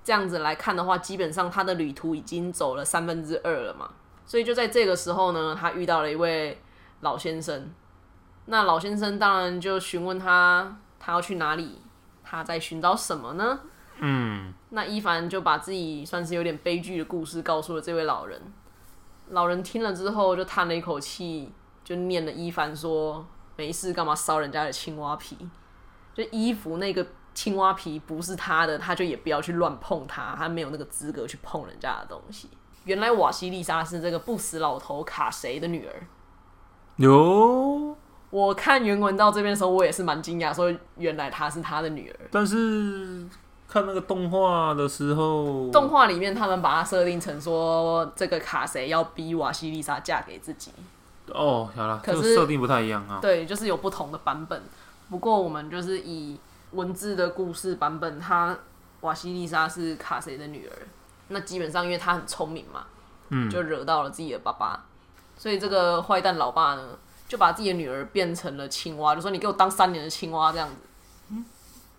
[0.04, 3.90] 这样子来看的话，基本上他的旅途已经走了三分之二了嘛。
[4.26, 6.62] 所以就在这个时候呢，他遇到了一位
[7.02, 7.72] 老先生。
[8.46, 11.82] 那老先生当然就询问他，他要去哪里，
[12.28, 13.60] 他在寻找什么呢？
[14.00, 18.42] 嗯，那伊凡就把自己算是有点悲剧的故事告诉了这位老人。
[19.30, 21.52] 老人听了之后就叹了一口气，
[21.84, 25.38] 就念了伊凡说：“没事，干嘛烧人家的青蛙皮？
[26.14, 32.50] 就衣服那个青蛙皮不是他的，他就也不要去乱碰他，他没有那个资格去碰人家的东西。”
[32.86, 36.08] 原来瓦西丽莎是这个不死老头卡谁的女儿。
[36.96, 37.87] 有，
[38.30, 42.20] 我看原文到这边的时候，我也是蛮惊讶，说原来她是他的女儿。
[42.32, 43.26] 但是
[43.68, 50.72] 看那个动画的时候，动画里面他们把它设定成说，这个卡谁要逼瓦西丽莎嫁给自己。
[51.34, 53.20] 哦，好了，这可是个设定不太一样啊。
[53.22, 54.62] 对，就是有不同的版本。
[55.10, 56.40] 不过我们就是以
[56.72, 58.58] 文字的故事版本，她
[59.02, 60.74] 瓦西丽莎是卡谁的女儿。
[61.30, 62.86] 那基本上因为她很聪明嘛，
[63.30, 64.86] 嗯，就惹到了自己的爸爸，
[65.38, 66.82] 所以这个坏蛋老爸呢，
[67.28, 70.76] 就把自己的女儿变成了青蛙，就说你给我当三年的青蛙这样子。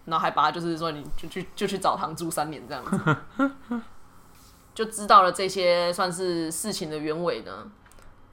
[0.06, 3.16] 然后还把他就是说你就去就去澡堂住三年这样子，
[4.74, 7.70] 就知道了这些算是事情的原委呢。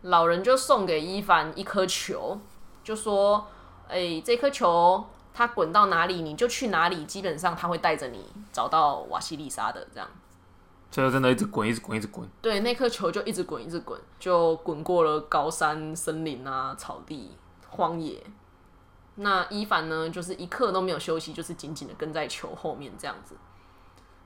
[0.03, 2.39] 老人就送给伊凡一颗球，
[2.81, 3.47] 就说
[3.89, 10.07] ：“哎、这颗球它滚到哪里你就去哪里，基本上它会带着你找到瓦西丽莎的这样。”
[10.95, 12.25] 这个真的一直滚，一直滚，一直滚。
[12.41, 17.35] 对，那颗球就一直滚，一直滚，就滚过了高山、森林啊、草地、
[17.67, 18.23] 荒野。
[19.15, 23.35] 那伊凡呢，就是一刻都没有休息，就是紧紧的跟在球后面这样子。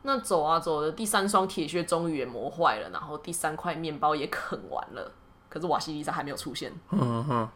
[0.04, 5.12] 那走啊走的，第三双铁靴终于也磨坏了，然后第三块面包也啃完了，
[5.50, 6.72] 可是瓦西里莎还没有出现。
[6.92, 7.50] 嗯哼，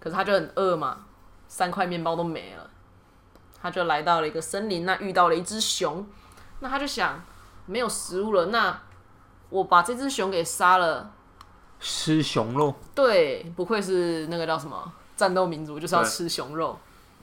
[0.00, 1.06] 可是他就很饿嘛，
[1.46, 2.68] 三块面包都没了，
[3.62, 6.04] 他就来到了一个森林，那遇到了一只熊，
[6.58, 7.22] 那他就想
[7.66, 8.80] 没有食物了，那
[9.50, 11.12] 我把这只熊给杀了，
[11.80, 16.78] 吃熊肉，对，不愧是那个叫什么战斗民族，就是要吃熊肉，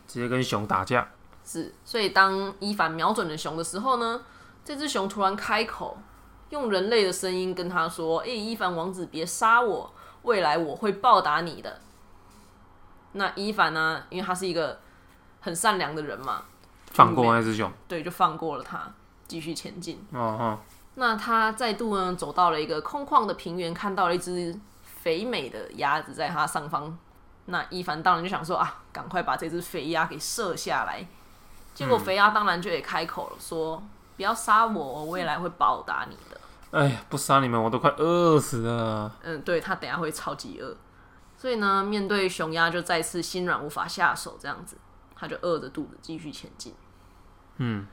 [0.08, 1.10] 直接跟熊打架。
[1.44, 4.22] 是，所以当伊凡瞄准了熊的时候呢，
[4.64, 5.98] 这只熊突然开口，
[6.50, 11.80] 用人类的声音跟他说：“诶、伊凡王子，别杀我，未来我会报答你的。”
[13.14, 14.80] 那伊凡呢，因为他是一个
[15.42, 16.44] 很善良的人嘛，
[16.92, 17.70] 放过那只熊。
[17.88, 18.94] 对，就放过了他，
[19.32, 19.98] 继续前进。
[20.12, 20.60] 哦哈，
[20.96, 26.98] 那他再度呢走到了一个空旷的平原，看到了一只肥美的鸭子在他上方。
[27.46, 31.08] 那伊凡当然就想说啊，赶快把这只肥鸭给射下来。
[31.74, 33.82] 结果肥鸭当然就也开口了，说
[34.18, 36.42] 不要杀我，我未来会报答你的。
[36.78, 39.10] 哎呀，不杀你们我都快饿死了。
[39.24, 40.76] 嗯，对他等下会超级饿，
[41.38, 44.76] 所以呢，面对熊鸭就再次心软无法下手，这样子，
[45.16, 46.74] 他就饿着肚子继续前进。
[47.58, 47.86] 嗯，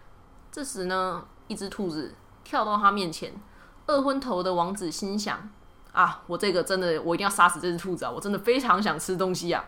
[0.50, 3.32] 这时呢，一只兔子跳到他面前，
[3.87, 5.48] 二婚头的王子心想：
[5.92, 8.11] 啊，我这个真的，我一定要杀死这只兔子啊！
[8.11, 9.64] 我真的非常想吃东西啊！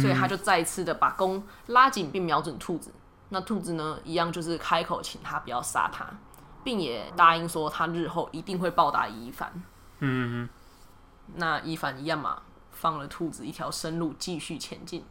[0.00, 2.90] 所以他就再一次的把弓拉紧，并瞄准兔子。
[3.30, 6.06] 那兔子呢，一样就是开口请他不要杀他，
[6.62, 9.52] 并也答应说他日后一定会报答伊凡。
[10.00, 10.48] 嗯
[11.34, 15.04] 那伊凡一样嘛，放了兔子一条生路，继续前进。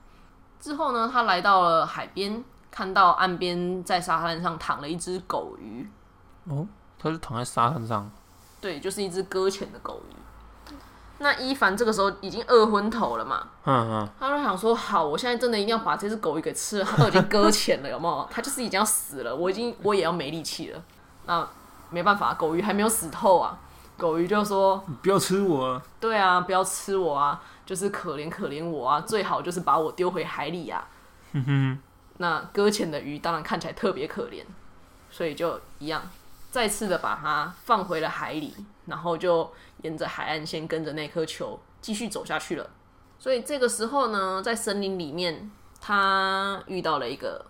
[0.59, 5.87] 之后呢，他来到了海边，看到岸边在沙滩上躺了一只狗鱼，
[6.45, 6.65] 哦，
[6.97, 8.09] 他是躺在沙滩上。
[8.59, 10.15] 对，就是一只搁浅的狗鱼。
[11.17, 18.25] 那伊凡这个时候已经饿昏头了嘛，嗯嗯，他就想说：好，我现在真的一定要把这只狗鱼给吃了，它都已经搁浅了，有没有？
[18.31, 20.81] 它就是已经要死了，我已经我也要没力气了。
[21.27, 21.47] 那
[21.91, 23.59] 没办法，狗鱼还没有死透啊。
[23.97, 25.81] 狗鱼就说：你不要吃我啊！
[25.99, 30.87] 对啊，不要吃我啊，就是可怜可怜我啊，最好就是把我丢回海里啊。
[31.33, 31.79] 哼哼，
[32.21, 34.43] 那搁浅的鱼当然看起来特别可怜，
[35.09, 36.03] 所以就一样，
[36.51, 38.53] 再次的把它放回了海里，
[38.85, 42.69] 然后就沿着海岸线跟着那颗球继续走下去了。
[43.17, 45.49] 所以这个时候呢，在森林里面，
[45.81, 47.43] 他遇到了一个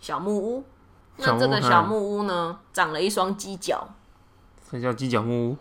[0.00, 0.64] 小木屋。
[1.18, 3.86] 那这个小木屋呢，长了一双犄角，
[4.70, 5.56] 这叫犄角木屋，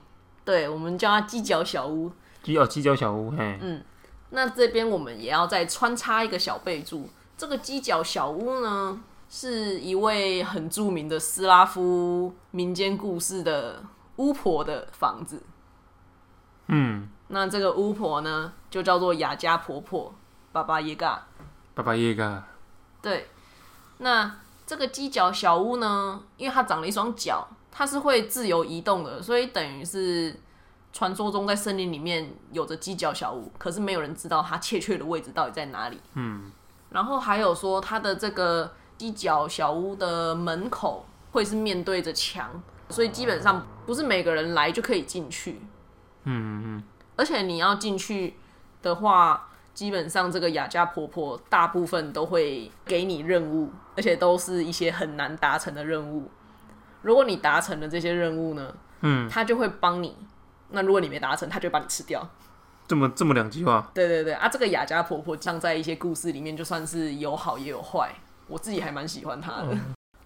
[0.45, 2.09] 对我们叫它犄角小屋。
[2.43, 3.83] 犄角犄角小屋，嘿，嗯
[4.31, 13.83] 那这边我们也要再穿插一个小备注，这个犄角小屋呢，是一位很著名的斯拉夫民间故事的
[14.17, 15.43] 巫婆的房子。
[16.67, 20.13] 嗯，那这个巫婆呢，就叫做雅加婆婆，
[20.51, 21.27] 巴巴耶嘎。
[21.73, 22.47] 爸爸耶嘎，
[23.01, 23.27] 对，
[23.97, 30.39] 那这个犄角小屋呢，因为它长了一双脚，它是会自由移动的，所以等于是
[30.93, 35.99] 传说中在森林里面有着犄角小屋，可是没有人知道它确切的位置到底在哪里。
[36.13, 36.49] 嗯，
[36.95, 42.49] 然后还有说，它的这个犄角小屋的门口会是面对着墙，
[42.87, 45.59] 所以基本上不是每个人来就可以进去。
[46.23, 46.83] 嗯嗯
[47.17, 48.37] 而且你要进去
[48.81, 56.31] 的话，基本上这个雅家婆婆大部分都会给你任务，而且都是一些很难达成的任务。
[57.01, 60.11] 如果你达成了这些任务呢，嗯，她就会帮你；
[60.69, 62.25] 那如果你没达成，她就把你吃掉。
[62.87, 68.13] 这么这么两极化，对对对啊，这个雅家婆婆像在一些故事里面，就算是有好也有坏，
[68.47, 69.77] 我自己还蛮喜欢她的。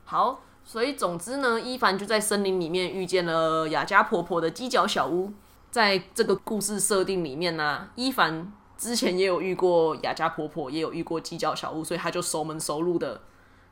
[0.06, 5.32] 好，所以总之呢，伊凡就在森林里面遇见了雅家婆婆的犄角小屋。
[5.72, 13.22] 在这个故事设定里面呢、伊凡之前也有遇过雅家婆婆，也有遇过犄角小屋，所以他就熟门熟路的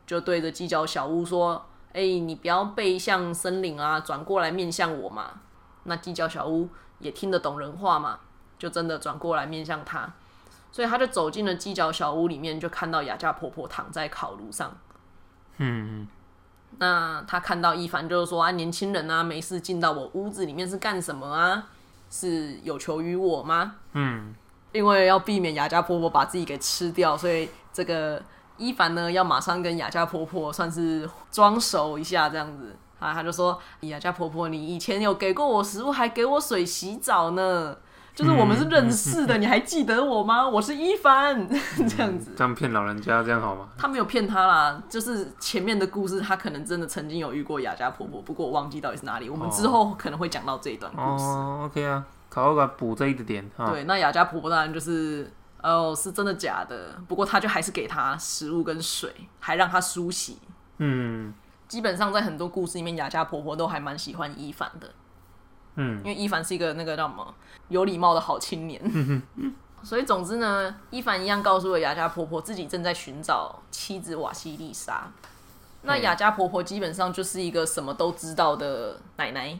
[0.05, 5.41] 就对着犄角小屋说：“哎、你不要背向森林啊，转过来面向我嘛。”
[5.85, 6.69] 那犄角小屋
[6.99, 8.19] 也听得懂人话嘛，
[8.57, 10.11] 就真的转过来面向他，
[10.71, 14.75] 所以他就走进了犄角小屋里面，就看到雅家婆婆躺在烤炉上。
[15.57, 16.07] 嗯，
[16.79, 21.67] 那他看到伊凡就是说啊，年轻人啊，没事进到我屋子里面是干什么啊？
[22.09, 23.75] 是有求于我吗？
[23.93, 24.33] 嗯，
[24.71, 28.21] 因为要避免雅家婆婆把自己给吃掉，所以这个
[28.57, 37.77] 伊凡呢要马上跟雅家婆婆算是装熟一下这样子啊，他就说雅家婆婆，你以前有给过我食物，还给我水洗澡呢。
[38.17, 40.49] 就是我们是认识的，你还记得我吗？
[40.49, 41.47] 我是一凡，
[41.87, 42.31] 这样子。
[42.35, 43.69] 这样骗老人家这样好吗？
[43.77, 49.29] 他没有骗他啦，就是前面的故事，他可能真的曾经有遇过雅家婆婆，不过我忘记到底是哪里。
[49.29, 51.25] 我们之后可能会讲到这一段故事。
[51.25, 53.69] 哦，OK 啊，考个补这一个点哈。
[53.69, 56.99] 对，那雅家婆婆当然就是，哦，是真的假的？
[57.07, 60.39] 不过他就还是给他食物跟水，还让他梳洗。
[60.79, 61.31] 嗯
[61.67, 64.89] 基本上在很多故事里面，雅家婆婆都还蛮喜欢伊凡的，
[65.77, 67.33] 嗯因为伊凡是一个那个叫什么
[67.69, 69.23] 有礼貌的好青年。
[69.83, 75.09] 所以总之呢，伊凡一样告诉了雅家婆婆自己正在寻找妻子瓦西丽莎。
[75.83, 79.57] 那嗯雅家婆婆基本上就是一个什么都知道的奶奶，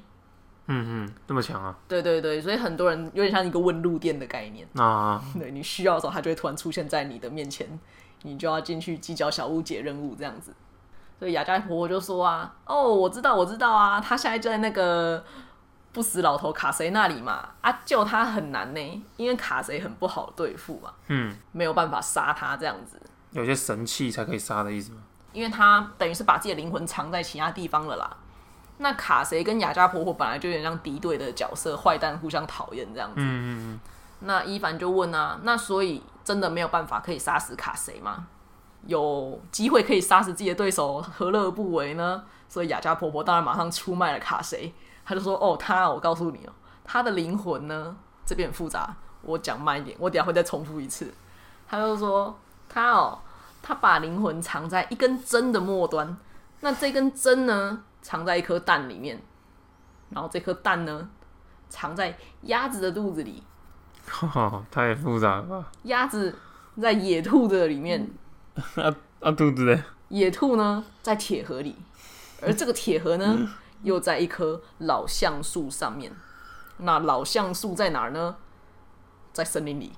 [0.66, 1.78] 嗯嗯，这么强啊？
[1.88, 4.68] 对对对，所以很多人有点像一个问路店的概念。
[4.76, 7.80] 啊对你需要的时候，他就会突然出现在你的面前，
[8.24, 10.52] 你就要进去计较小屋解任务这样子。
[11.20, 15.24] 所以雅家婆婆就说啊，哦，我知道，我知道啊，他现在就在那个
[15.98, 25.00] 不死老头卡谁那里嘛，啊，救他很难呢，因为卡谁很不好对付嘛，嗯，没有办法杀他这样子，有些神器才可以杀的意思吗？
[25.34, 28.16] 因为他等于是把自己的灵魂藏在其他地方了啦。
[28.78, 33.16] 那卡谁跟雅家婆婆本来就有点像敌对的角色，坏蛋互相讨厌这样子。
[33.18, 33.80] 嗯嗯
[34.20, 38.28] 那伊凡就问啊，那所以真的没有办法可以杀死卡谁吗？
[38.86, 42.24] 有机会可以杀死自己的对手，何乐而不为呢？
[42.48, 44.72] 所以雅家婆婆当然马上出卖了卡谁，
[45.08, 46.52] 她就说：“哦，他，我告诉你哦，
[46.84, 51.14] 他的灵魂呢，这边很复杂，我讲慢一点，我等下会再重复一次。”
[51.66, 53.18] 他就说：“他哦，
[53.62, 56.18] 他把灵魂藏在一根针的末端，
[56.60, 59.18] 那这根针呢，藏在一颗蛋里面，
[60.10, 61.08] 然后这颗蛋呢，
[61.70, 63.42] 藏在鸭子的肚子里。”
[64.36, 65.72] 嗯，太复杂了吧？
[65.84, 66.36] 鸭子
[66.82, 68.10] 在野兔的里面，
[68.76, 69.84] 啊啊，肚子呢？
[70.10, 71.78] 野兔呢在铁盒里，
[72.42, 73.50] 而这个铁盒呢
[73.88, 76.16] 又在一棵老橡树上面。
[76.78, 78.36] 那老橡树在哪儿呢？
[79.34, 79.92] 在森林里。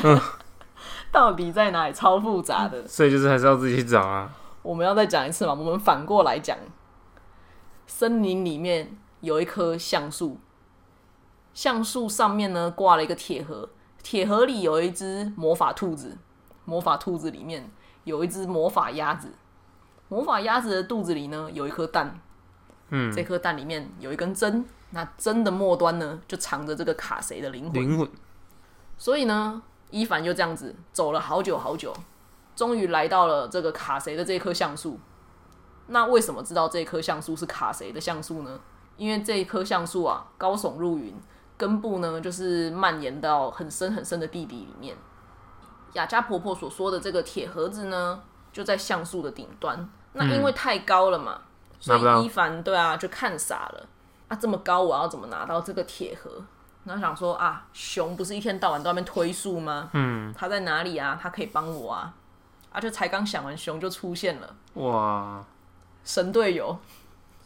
[1.12, 1.92] 到底在哪里？
[1.92, 2.86] 超复杂的。
[2.88, 4.32] 所以就是还是要自己去找啊。
[4.62, 5.52] 我们要再讲一次嘛？
[5.52, 6.56] 我们反过来讲，
[7.86, 10.38] 森林里面有一棵橡树，
[11.54, 13.68] 橡树上面呢挂了一个铁盒，
[14.02, 16.18] 铁盒里有一只魔法兔子，
[16.64, 17.70] 魔法兔子里面
[18.04, 19.32] 有一只魔法鸭子，
[20.08, 22.20] 魔法鸭子的肚子里呢有一颗蛋，
[22.90, 27.82] 嗯，这颗蛋里面有一根针，那针的末端呢就藏着这个卡谁的灵魂。
[27.82, 28.08] 灵魂。
[28.98, 31.92] 所以呢，伊凡就这样子走了好久好久，
[32.54, 34.98] 终于来到了这个卡谁的这棵橡树。
[35.88, 38.58] 那为什么知道这棵橡树是卡谁的橡树呢？
[38.96, 41.14] 因为这一棵橡树啊，高耸入云，
[41.56, 44.96] 根部呢就是蔓延到很深很深的地底里面。
[45.92, 48.20] 雅家婆婆所说的这个铁盒子呢，
[48.52, 49.88] 就在橡树的顶端。
[50.14, 51.45] 那因为太高了嘛，所
[51.84, 53.86] 拿不到以伊凡对啊就看傻了。
[54.28, 56.42] 啊，这么高，我要怎么拿到这个铁盒？
[56.84, 59.90] 然后想说啊，熊不是一天到晚都在那边推树吗？
[59.92, 61.18] 嗯，他在哪里啊？
[61.20, 62.12] 他可以帮我啊！
[62.72, 65.44] 啊，就才刚想完，熊就出现了，哇，
[66.04, 66.76] 神队友。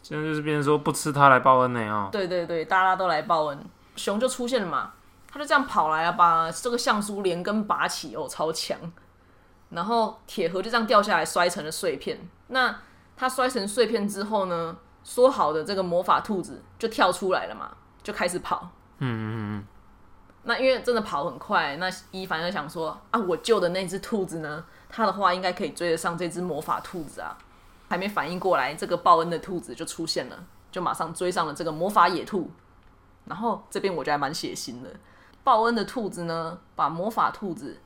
[0.03, 2.09] 现在就是变成说不吃他来报恩呢哦。
[2.11, 3.65] 对对对，大家都来报恩，
[3.95, 4.93] 熊就出现了嘛。
[5.31, 8.77] 他就这样跑来啊，把这个橡树连根拔起，哦，超强。
[9.69, 12.19] 然后铁盒就这样掉下来，摔成了碎片。
[12.47, 12.75] 那
[13.21, 17.69] 它摔成碎片之后呢，说好的这个魔法兔子就跳出来了嘛，
[18.01, 18.67] 就开始跑。
[18.97, 19.67] 嗯嗯嗯
[20.41, 27.37] 那因为真的跑很快，那伊凡就想说啊，我救的那只兔子呢，它的话应该可以追得上这只魔法兔子啊。
[27.87, 32.49] 还没反应过来，这个报恩的兔子就出现了，就马上追上了这个魔法野兔。
[33.25, 34.89] 然后这边我觉得还蛮血腥的，
[35.43, 37.79] 报恩的兔子呢，把魔法兔子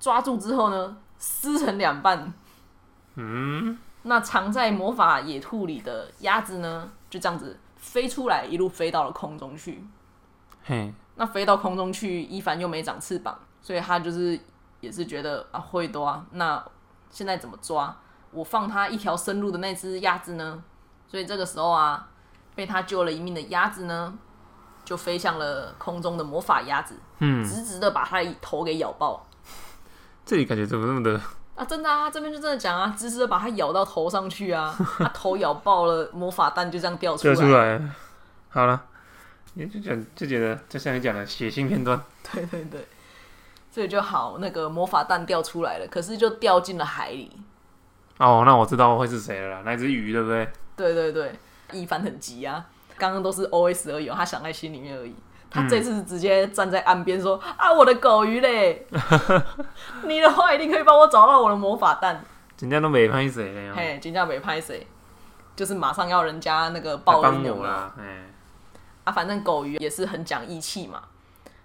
[0.00, 2.32] 抓住之后呢，撕成两半。
[3.14, 9.84] 嗯，那藏在魔法野兔里的鸭子呢，就这样子飞出来，一路飞到了空中去。
[10.64, 14.38] 嘿，那飞到空中去，伊凡又没长翅膀，所以他就是
[14.80, 16.24] 也是觉得啊会多啊。
[16.32, 16.64] 那
[17.10, 17.96] 现在怎么抓？
[18.30, 20.62] 我放他一条生路的那只鸭子呢？
[21.06, 22.08] 所以这个时候啊，
[22.54, 24.16] 被他救了一命的鸭子呢，
[24.84, 29.26] 就飞向了空中的魔法鸭子，嗯，直直的把他的头给咬爆。
[30.24, 31.20] 这里感觉怎么那么的？
[31.62, 37.34] 啊，真的啊，这边就真的讲啊，直直的把它咬到头上去啊，他头咬爆了，魔法弹就这样掉出来。
[37.34, 37.80] 掉出来，
[38.50, 38.82] 好了，
[39.54, 42.00] 你就讲就觉得，就像你讲的血腥片段，
[42.32, 42.88] 对对对，
[43.70, 47.30] 所以就好，那个魔法弹掉出来了，可是就掉进了海里。
[48.18, 50.48] 哦，那我知道会是谁了啦，那只鱼对不对？
[50.76, 51.32] 对对对，
[51.70, 55.14] 一凡很急啊，刚刚都是 O S 而已哦，他想在心里面而已。
[55.52, 58.86] 他这次是直接站在岸边说：“啊，我的狗鱼嘞！
[60.04, 62.24] 你的话一定可以帮我找到我的魔法蛋。
[62.58, 64.86] 人家都没拍谁了”呀，嘿，金价没拍谁，
[65.54, 68.24] 就是马上要人家那个报恩有没有帮我啦，哎，
[69.04, 71.02] 啊，反正狗鱼也是很讲义气嘛，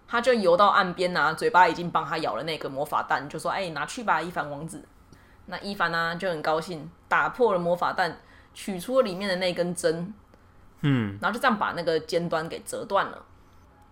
[0.07, 4.83] 他就游到岸边啊，嘴巴已经帮他咬了那个魔法蛋，就说：“哎、拿去吧，伊凡王子。”
[5.49, 8.19] 那伊凡呢就很高兴，打破了魔法蛋，
[8.53, 10.13] 取出了里面的那根针，
[10.81, 13.23] 嗯然后就这样把那个尖端给折断了。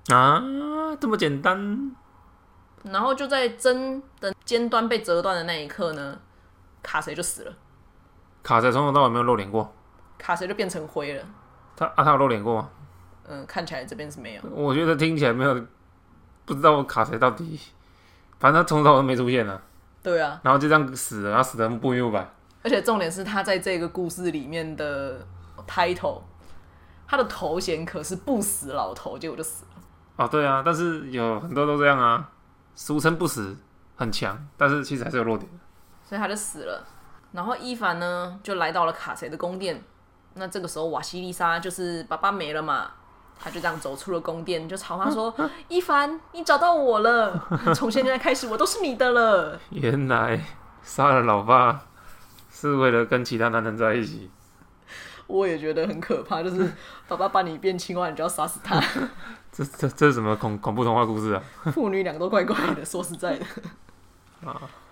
[0.07, 0.39] 啊，
[0.99, 1.95] 这么简单，
[2.83, 6.19] 然后就在针的尖端被折断的那一刻呢，
[6.83, 7.53] 卡谁就死了，
[8.43, 9.73] 卡谁从头到尾没有露脸过，
[10.19, 11.23] 卡谁就变成灰了。
[11.75, 12.69] 他啊他有露脸过吗？
[13.27, 14.41] 嗯，看起来这边是没有。
[14.51, 15.65] 我觉得听起来没有，
[16.45, 17.59] 不知道卡谁到底，
[18.39, 19.59] 反正他从头到尾都没出现啊，
[20.03, 22.29] 对啊，然后就这样死了，然后死的不明不白，
[22.61, 25.25] 而且重点是他在这个故事里面的
[25.67, 26.21] title，
[27.07, 29.71] 他的头衔可是不死老头，结果就死了。
[30.17, 32.29] 哦对啊，但是有很多都这样啊，
[32.73, 33.55] 俗称不死
[33.95, 35.57] 很强，但是其实还是有弱点的，
[36.07, 36.85] 所以他就死了。
[37.33, 39.83] 然后伊凡呢，就来到了卡谁的宫殿。
[40.35, 42.91] 那这个时候，瓦西丽莎就是爸爸没了嘛，
[43.37, 45.33] 他就这样走出了宫殿，就朝他说：
[45.67, 49.59] “伊凡，你找到我了，从现在开始我都是你的了。
[49.71, 50.41] 原来
[50.81, 51.81] 杀了老爸
[52.49, 54.29] 是为了跟其他男人在一起，”
[55.27, 56.71] 我也觉得很可怕，就是
[57.07, 58.79] 爸爸把你变青蛙，你就要杀死他。
[59.51, 61.41] 这这这是什么恐恐怖童话故事啊？
[61.71, 63.45] 父女两个都怪怪的， 说实在的，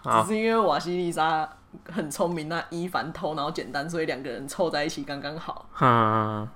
[0.03, 1.47] 啊只是因为瓦西丽莎
[1.91, 5.67] 很聪明，那伊凡头脑简单，所以两个人凑在一起刚刚好。
[5.73, 6.47] 哼，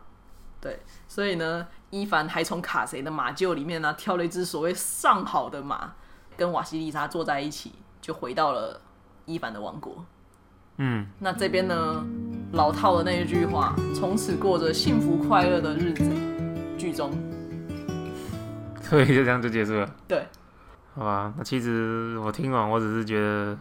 [0.62, 5.92] 对，所以呢，伊凡还从卡谁的马厩里面呢挑了一只所谓上好的马，
[6.38, 8.80] 跟瓦西丽莎坐在一起，就回到了
[9.26, 10.06] 伊凡的王国。
[10.78, 12.06] 嗯，那这边呢，
[12.54, 16.04] 老套的那一句话，从此过着幸福快乐的日子，
[16.78, 17.12] 剧中
[18.82, 19.89] 所以就这样就结束了。
[20.08, 20.26] 对，
[20.95, 23.58] 好吧，那其实我听完，我只是觉得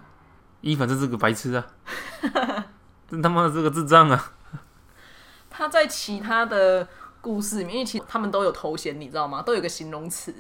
[0.61, 1.67] 伊凡真是个白痴啊，
[3.11, 4.33] 真他妈的是个智障啊！
[5.51, 6.87] 他在其他的
[7.21, 9.43] 故事里面，因为其实他们都有头衔，你知道吗？
[9.43, 10.33] 都有个形容词。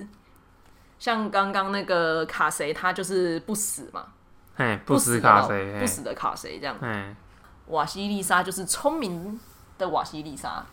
[0.99, 4.07] 像刚刚那个卡谁，他就是不死嘛，
[4.55, 5.79] 嘿，不不死卡谁？
[5.81, 6.77] 不死的卡谁这样。
[6.81, 7.15] 嘿，
[7.69, 9.39] 瓦西丽莎就是聪明
[9.79, 10.65] 的瓦西丽莎。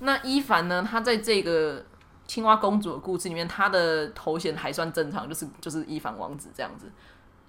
[0.00, 0.86] 那伊凡呢？
[0.88, 1.84] 他在这个
[2.26, 6.90] 青蛙公主的故事里面，他的头衔还算正常，就是就是伊凡王子这样子。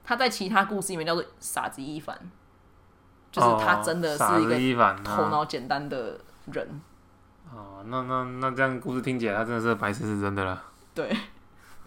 [0.04, 2.18] 他在其他故事里面叫做傻子伊凡，
[3.32, 4.24] 就是他真的是
[4.60, 4.96] 一个。
[5.04, 6.20] 头脑简单的
[6.52, 6.82] 人。
[7.52, 10.64] 哦，那那那这样故事听起来，他真的是白痴，是真的了。
[10.94, 11.16] 对，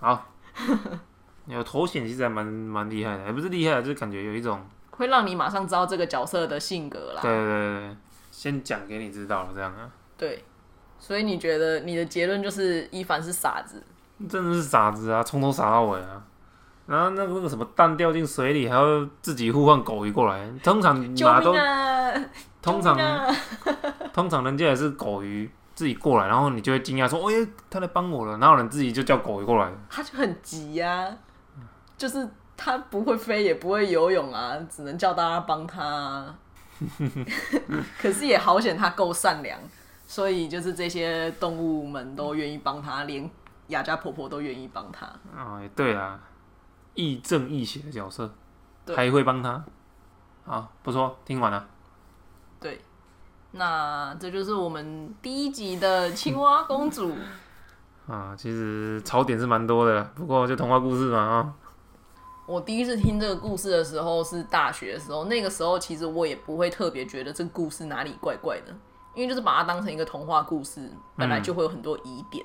[0.01, 0.27] 好，
[1.47, 4.61] 有头衔其实还蛮蛮厉害的，也不是厉害，就是感觉有一种，
[4.99, 7.23] 会让你马上知道这个角色的性格啦。
[7.23, 7.97] 对对对对，
[8.31, 9.89] 先讲给你知道了这样啊。
[10.19, 10.45] 对，
[10.99, 13.83] 所以你觉得你的结论就是伊凡是傻子？
[14.29, 16.23] 真的是傻子啊，从头傻到尾啊。
[16.87, 20.51] 然后那个那个什么蛋掉进水里，还要自己呼唤狗鱼过来。
[20.63, 22.13] 通常救马都啊！
[22.61, 23.27] 通常啊
[24.13, 29.71] 通常人家也是狗鱼自己过来，然后你就会惊讶说：“哦耶，他来帮我了。”哪有人自己就叫狗鱼过来？
[29.89, 31.07] 他就很急呀、
[31.97, 32.27] 就是
[32.59, 36.39] 他不会飞也不会游泳啊，只能叫大家帮他、啊。
[37.99, 39.59] 可是也好险，他够善良，
[40.07, 43.31] 所以就是这些动物们都愿意帮他，连
[43.69, 45.07] 雅家婆婆都愿意帮他。
[45.35, 46.21] 啊，也对啊，
[46.95, 48.29] 亦正亦邪的角色，
[48.85, 49.65] 对还会帮他。
[50.45, 51.67] 好，不错，听完了。
[52.61, 52.81] 对，
[53.53, 57.17] 那这就是我们第一集的青蛙公主。
[58.09, 61.55] 啊，其实槽点是蛮多的，不过就童话故事嘛啊。
[62.49, 68.75] 我第一次听这个故事的时候是大学的时候，那个时候其实我也不会特别觉得这个故事哪里怪怪的，
[69.15, 72.43] 因为就是把它当成一个童话故事，本来就会有很多疑点。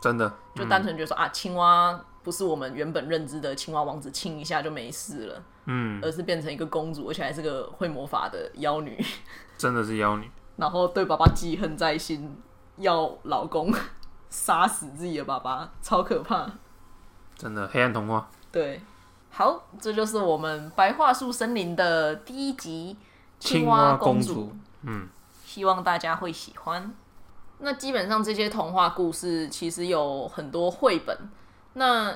[0.00, 9.04] 真的，就单纯觉得说、啊，青蛙不是我们原本认知的青蛙王子，亲一下就没事了，嗯，而是变成一个公主，而且还是个会魔法的妖女，
[9.58, 12.40] 真的是妖女，然后对爸爸记恨在心，
[12.76, 13.74] 要老公
[14.30, 16.48] 杀死自己的爸爸，超可怕。
[17.34, 18.80] 真的黑暗童话，对，
[19.34, 22.96] 好，这就是我们白桦树森林的第一集
[23.40, 24.52] 青蛙公主，，
[24.82, 25.08] 嗯，
[25.42, 26.94] 希望大家会喜欢。
[27.58, 31.16] 那基本上这些童话故事其实有很多绘本，
[31.72, 32.14] 那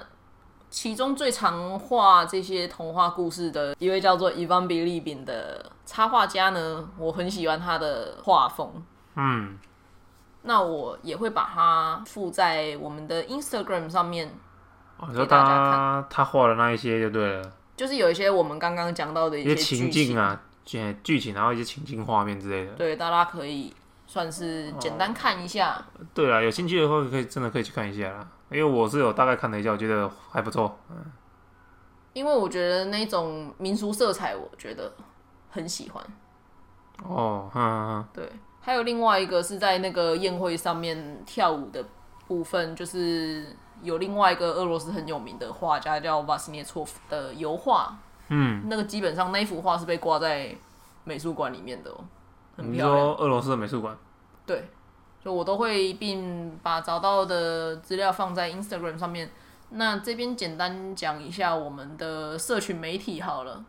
[0.68, 8.84] 其中最常画这些童话故事的一位叫做 Ivan Bilibin 的插画家呢，我很喜欢他的画风。
[9.14, 9.58] 嗯，
[10.42, 14.34] 那我也会把它附在我们的 Instagram 上面，
[14.98, 22.72] 哦，你说大家他他画的那一些就对了，就是有一些我们刚刚讲到的一一些情境啊，剧剧情，然后一些情境画面之类的。
[22.72, 23.74] 对，大家可以
[24.06, 25.84] 算是简单看一下。
[26.14, 30.78] 对啦，有兴趣的话可以真的可以去看一下啦，因为我是有大概看了一下，我觉得还不错。
[30.90, 30.96] 嗯
[32.16, 34.90] 因为我觉得那种民俗色彩，我觉得
[35.50, 36.02] 很喜欢。
[37.04, 38.32] 哦，哼哼哼，对，
[38.62, 41.84] 还有另外一个是在那个宴会上面跳舞的
[42.26, 47.96] 部分，就是有另外一个俄罗斯很有名的画家叫瓦斯涅措夫的油画，
[48.28, 50.54] 嗯，那个基本上那一幅画是被挂在
[51.04, 52.04] 美术馆里面的哦，
[52.56, 52.98] 很你漂亮。
[52.98, 53.96] 说俄罗斯的美术馆，
[54.44, 54.68] 对，
[55.22, 59.30] 就我都会并把找到的资料放在 Instagram 上面。
[59.70, 63.64] 那这边简单讲一下我们的社群媒体好了。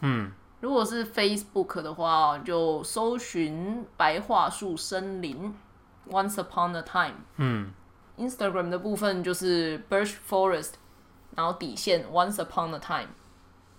[0.00, 5.52] 嗯，如果是 Facebook 的话，就搜寻白桦树森林
[6.08, 7.16] Once Upon a Time。
[7.36, 7.72] 嗯，
[8.18, 10.72] Instagram 的部分就是 Birch Forest，
[11.36, 13.10] 然后底线 Once Upon a Time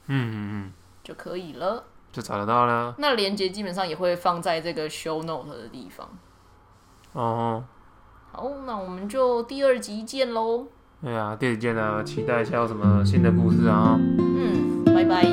[0.08, 0.74] 嗯嗯嗯，
[1.04, 1.84] 就可以了。
[2.12, 2.96] 就找得到了。
[2.98, 6.10] 那链接基本上也会放在这个 Show Note 的地方。
[7.14, 7.64] 哦，
[8.32, 10.66] 好，那我们就第二集见喽。
[11.02, 15.24] 对啊，第二集见啊，期待一下有什么新的故事啊，嗯，拜拜。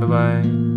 [0.00, 0.71] 拜拜。